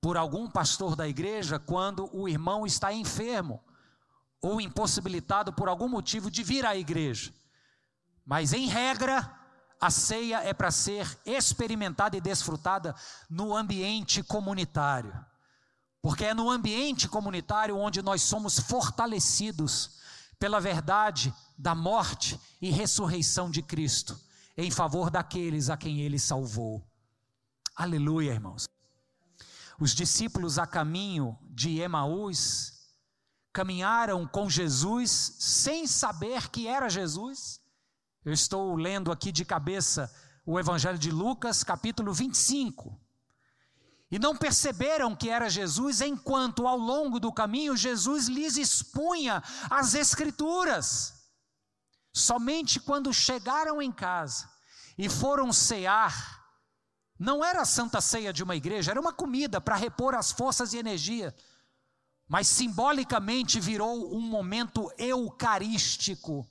por 0.00 0.16
algum 0.16 0.48
pastor 0.48 0.94
da 0.94 1.08
igreja 1.08 1.58
quando 1.58 2.08
o 2.16 2.28
irmão 2.28 2.64
está 2.64 2.92
enfermo 2.92 3.62
ou 4.40 4.60
impossibilitado 4.60 5.52
por 5.52 5.68
algum 5.68 5.88
motivo 5.88 6.30
de 6.30 6.42
vir 6.42 6.66
à 6.66 6.76
igreja. 6.76 7.32
Mas, 8.24 8.52
em 8.52 8.66
regra, 8.66 9.41
a 9.82 9.90
ceia 9.90 10.36
é 10.44 10.54
para 10.54 10.70
ser 10.70 11.18
experimentada 11.26 12.16
e 12.16 12.20
desfrutada 12.20 12.94
no 13.28 13.52
ambiente 13.52 14.22
comunitário. 14.22 15.12
Porque 16.00 16.26
é 16.26 16.32
no 16.32 16.48
ambiente 16.48 17.08
comunitário 17.08 17.76
onde 17.76 18.00
nós 18.00 18.22
somos 18.22 18.60
fortalecidos 18.60 19.98
pela 20.38 20.60
verdade 20.60 21.34
da 21.58 21.74
morte 21.74 22.38
e 22.60 22.70
ressurreição 22.70 23.50
de 23.50 23.60
Cristo, 23.60 24.16
em 24.56 24.70
favor 24.70 25.10
daqueles 25.10 25.68
a 25.68 25.76
quem 25.76 26.00
ele 26.00 26.18
salvou. 26.18 26.88
Aleluia, 27.74 28.34
irmãos. 28.34 28.68
Os 29.80 29.96
discípulos 29.96 30.60
a 30.60 30.66
caminho 30.66 31.36
de 31.50 31.80
Emaús 31.80 32.86
caminharam 33.52 34.28
com 34.28 34.48
Jesus 34.48 35.10
sem 35.40 35.88
saber 35.88 36.50
que 36.50 36.68
era 36.68 36.88
Jesus. 36.88 37.61
Eu 38.24 38.32
estou 38.32 38.76
lendo 38.76 39.10
aqui 39.10 39.32
de 39.32 39.44
cabeça 39.44 40.08
o 40.46 40.58
Evangelho 40.58 40.96
de 40.96 41.10
Lucas, 41.10 41.64
capítulo 41.64 42.12
25. 42.12 42.96
E 44.08 44.16
não 44.16 44.36
perceberam 44.36 45.16
que 45.16 45.28
era 45.28 45.50
Jesus, 45.50 46.00
enquanto 46.00 46.68
ao 46.68 46.76
longo 46.76 47.18
do 47.18 47.32
caminho 47.32 47.76
Jesus 47.76 48.28
lhes 48.28 48.56
expunha 48.56 49.42
as 49.68 49.94
Escrituras. 49.94 51.14
Somente 52.12 52.78
quando 52.78 53.12
chegaram 53.12 53.82
em 53.82 53.90
casa 53.90 54.48
e 54.96 55.08
foram 55.08 55.52
cear, 55.52 56.46
não 57.18 57.44
era 57.44 57.62
a 57.62 57.64
santa 57.64 58.00
ceia 58.00 58.32
de 58.32 58.44
uma 58.44 58.54
igreja, 58.54 58.92
era 58.92 59.00
uma 59.00 59.12
comida 59.12 59.60
para 59.60 59.74
repor 59.74 60.14
as 60.14 60.30
forças 60.30 60.72
e 60.72 60.78
energia. 60.78 61.34
Mas 62.28 62.46
simbolicamente 62.46 63.58
virou 63.58 64.14
um 64.14 64.20
momento 64.20 64.92
eucarístico, 64.96 66.48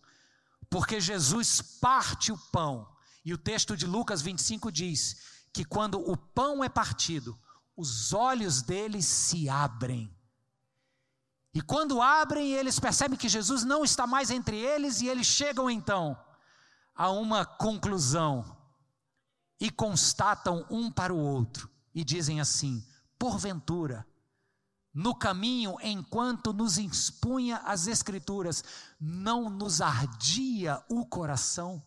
porque 0.71 1.01
Jesus 1.01 1.61
parte 1.61 2.31
o 2.31 2.37
pão. 2.37 2.87
E 3.25 3.33
o 3.33 3.37
texto 3.37 3.75
de 3.75 3.85
Lucas 3.85 4.21
25 4.21 4.71
diz 4.71 5.17
que 5.53 5.65
quando 5.65 5.99
o 5.99 6.15
pão 6.15 6.63
é 6.63 6.69
partido, 6.69 7.37
os 7.75 8.13
olhos 8.13 8.61
deles 8.61 9.05
se 9.05 9.49
abrem. 9.49 10.09
E 11.53 11.61
quando 11.61 12.01
abrem, 12.01 12.53
eles 12.53 12.79
percebem 12.79 13.17
que 13.17 13.27
Jesus 13.27 13.65
não 13.65 13.83
está 13.83 14.07
mais 14.07 14.31
entre 14.31 14.57
eles 14.57 15.01
e 15.01 15.09
eles 15.09 15.27
chegam 15.27 15.69
então 15.69 16.17
a 16.95 17.11
uma 17.11 17.45
conclusão 17.45 18.57
e 19.59 19.69
constatam 19.69 20.65
um 20.69 20.89
para 20.89 21.13
o 21.13 21.19
outro 21.19 21.69
e 21.93 22.05
dizem 22.05 22.39
assim: 22.39 22.81
porventura, 23.19 24.07
no 24.93 25.15
caminho, 25.15 25.77
enquanto 25.81 26.51
nos 26.51 26.77
expunha 26.77 27.57
as 27.59 27.87
Escrituras, 27.87 28.63
não 28.99 29.49
nos 29.49 29.81
ardia 29.81 30.83
o 30.89 31.05
coração? 31.05 31.81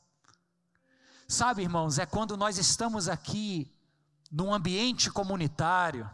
Sabe, 1.29 1.63
irmãos, 1.63 1.99
é 1.99 2.07
quando 2.07 2.37
nós 2.37 2.59
estamos 2.59 3.09
aqui 3.09 3.71
num 4.31 4.53
ambiente 4.53 5.11
comunitário, 5.11 6.09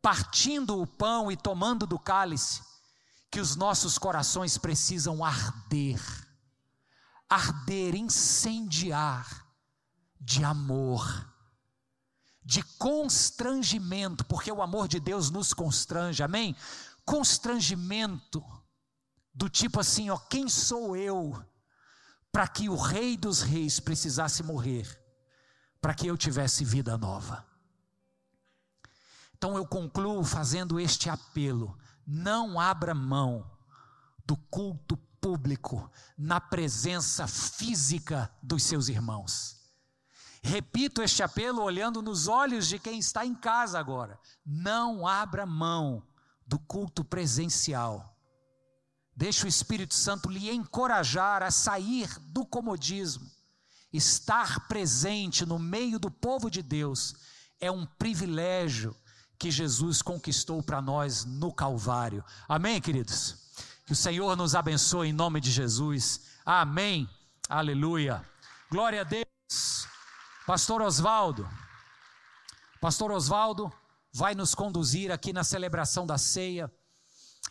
partindo 0.00 0.80
o 0.80 0.86
pão 0.86 1.30
e 1.30 1.36
tomando 1.36 1.86
do 1.86 1.98
cálice, 1.98 2.62
que 3.30 3.40
os 3.40 3.54
nossos 3.56 3.96
corações 3.96 4.58
precisam 4.58 5.24
arder, 5.24 6.00
arder, 7.28 7.94
incendiar 7.94 9.46
de 10.20 10.44
amor, 10.44 11.26
de 12.44 12.62
constrangimento, 12.78 14.24
porque 14.24 14.50
o 14.50 14.62
amor 14.62 14.88
de 14.88 14.98
Deus 14.98 15.30
nos 15.30 15.52
constrange, 15.52 16.22
amém? 16.22 16.56
Constrangimento 17.04 18.42
do 19.34 19.48
tipo 19.48 19.80
assim, 19.80 20.10
ó, 20.10 20.16
quem 20.16 20.48
sou 20.48 20.96
eu 20.96 21.44
para 22.32 22.46
que 22.48 22.68
o 22.68 22.76
Rei 22.76 23.16
dos 23.16 23.42
Reis 23.42 23.80
precisasse 23.80 24.42
morrer, 24.42 24.86
para 25.80 25.94
que 25.94 26.06
eu 26.06 26.16
tivesse 26.16 26.64
vida 26.64 26.96
nova? 26.96 27.46
Então 29.36 29.56
eu 29.56 29.66
concluo 29.66 30.22
fazendo 30.22 30.78
este 30.78 31.08
apelo: 31.08 31.78
não 32.06 32.60
abra 32.60 32.94
mão 32.94 33.50
do 34.26 34.36
culto 34.36 34.96
público 35.20 35.90
na 36.16 36.40
presença 36.40 37.26
física 37.26 38.30
dos 38.42 38.62
seus 38.62 38.88
irmãos. 38.88 39.59
Repito 40.42 41.02
este 41.02 41.22
apelo 41.22 41.62
olhando 41.62 42.00
nos 42.00 42.26
olhos 42.26 42.66
de 42.66 42.78
quem 42.78 42.98
está 42.98 43.24
em 43.26 43.34
casa 43.34 43.78
agora. 43.78 44.18
Não 44.44 45.06
abra 45.06 45.44
mão 45.44 46.02
do 46.46 46.58
culto 46.58 47.04
presencial. 47.04 48.16
Deixe 49.14 49.44
o 49.44 49.48
Espírito 49.48 49.94
Santo 49.94 50.30
lhe 50.30 50.50
encorajar 50.50 51.42
a 51.42 51.50
sair 51.50 52.08
do 52.20 52.46
comodismo. 52.46 53.30
Estar 53.92 54.66
presente 54.66 55.44
no 55.44 55.58
meio 55.58 55.98
do 55.98 56.10
povo 56.10 56.50
de 56.50 56.62
Deus 56.62 57.14
é 57.60 57.70
um 57.70 57.84
privilégio 57.84 58.96
que 59.38 59.50
Jesus 59.50 60.00
conquistou 60.00 60.62
para 60.62 60.80
nós 60.80 61.24
no 61.24 61.52
Calvário. 61.52 62.24
Amém, 62.48 62.80
queridos? 62.80 63.36
Que 63.84 63.92
o 63.92 63.96
Senhor 63.96 64.36
nos 64.36 64.54
abençoe 64.54 65.08
em 65.08 65.12
nome 65.12 65.40
de 65.40 65.50
Jesus. 65.50 66.22
Amém. 66.44 67.08
Aleluia. 67.48 68.24
Glória 68.70 69.00
a 69.00 69.04
Deus. 69.04 69.29
Pastor 70.50 70.82
Osvaldo, 70.82 71.48
Pastor 72.80 73.12
Osvaldo 73.12 73.72
vai 74.12 74.34
nos 74.34 74.52
conduzir 74.52 75.12
aqui 75.12 75.32
na 75.32 75.44
celebração 75.44 76.04
da 76.04 76.18
ceia. 76.18 76.68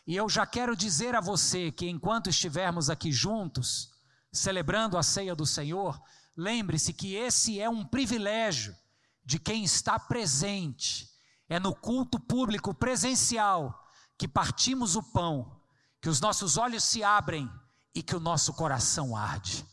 E 0.06 0.18
eu 0.18 0.28
já 0.28 0.46
quero 0.46 0.76
dizer 0.76 1.16
a 1.16 1.22
você 1.22 1.72
que 1.72 1.88
enquanto 1.88 2.30
estivermos 2.30 2.90
aqui 2.90 3.10
juntos, 3.10 3.90
celebrando 4.34 4.98
a 4.98 5.02
ceia 5.02 5.34
do 5.34 5.46
Senhor, 5.46 5.98
lembre-se 6.36 6.92
que 6.92 7.16
esse 7.16 7.58
é 7.58 7.70
um 7.70 7.86
privilégio 7.86 8.76
de 9.24 9.40
quem 9.40 9.64
está 9.64 9.98
presente. 9.98 11.10
É 11.48 11.58
no 11.58 11.74
culto 11.74 12.20
público 12.20 12.74
presencial 12.74 13.82
que 14.18 14.28
partimos 14.28 14.98
o 14.98 15.04
pão, 15.14 15.58
que 16.02 16.10
os 16.10 16.20
nossos 16.20 16.58
olhos 16.58 16.84
se 16.84 17.02
abrem 17.02 17.50
e 17.96 18.04
que 18.04 18.14
o 18.14 18.20
nosso 18.20 18.52
coração 18.56 19.16
arde. 19.16 19.66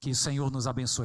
Que 0.00 0.12
o 0.12 0.14
Senhor 0.14 0.52
nos 0.52 0.68
abençoe. 0.68 0.98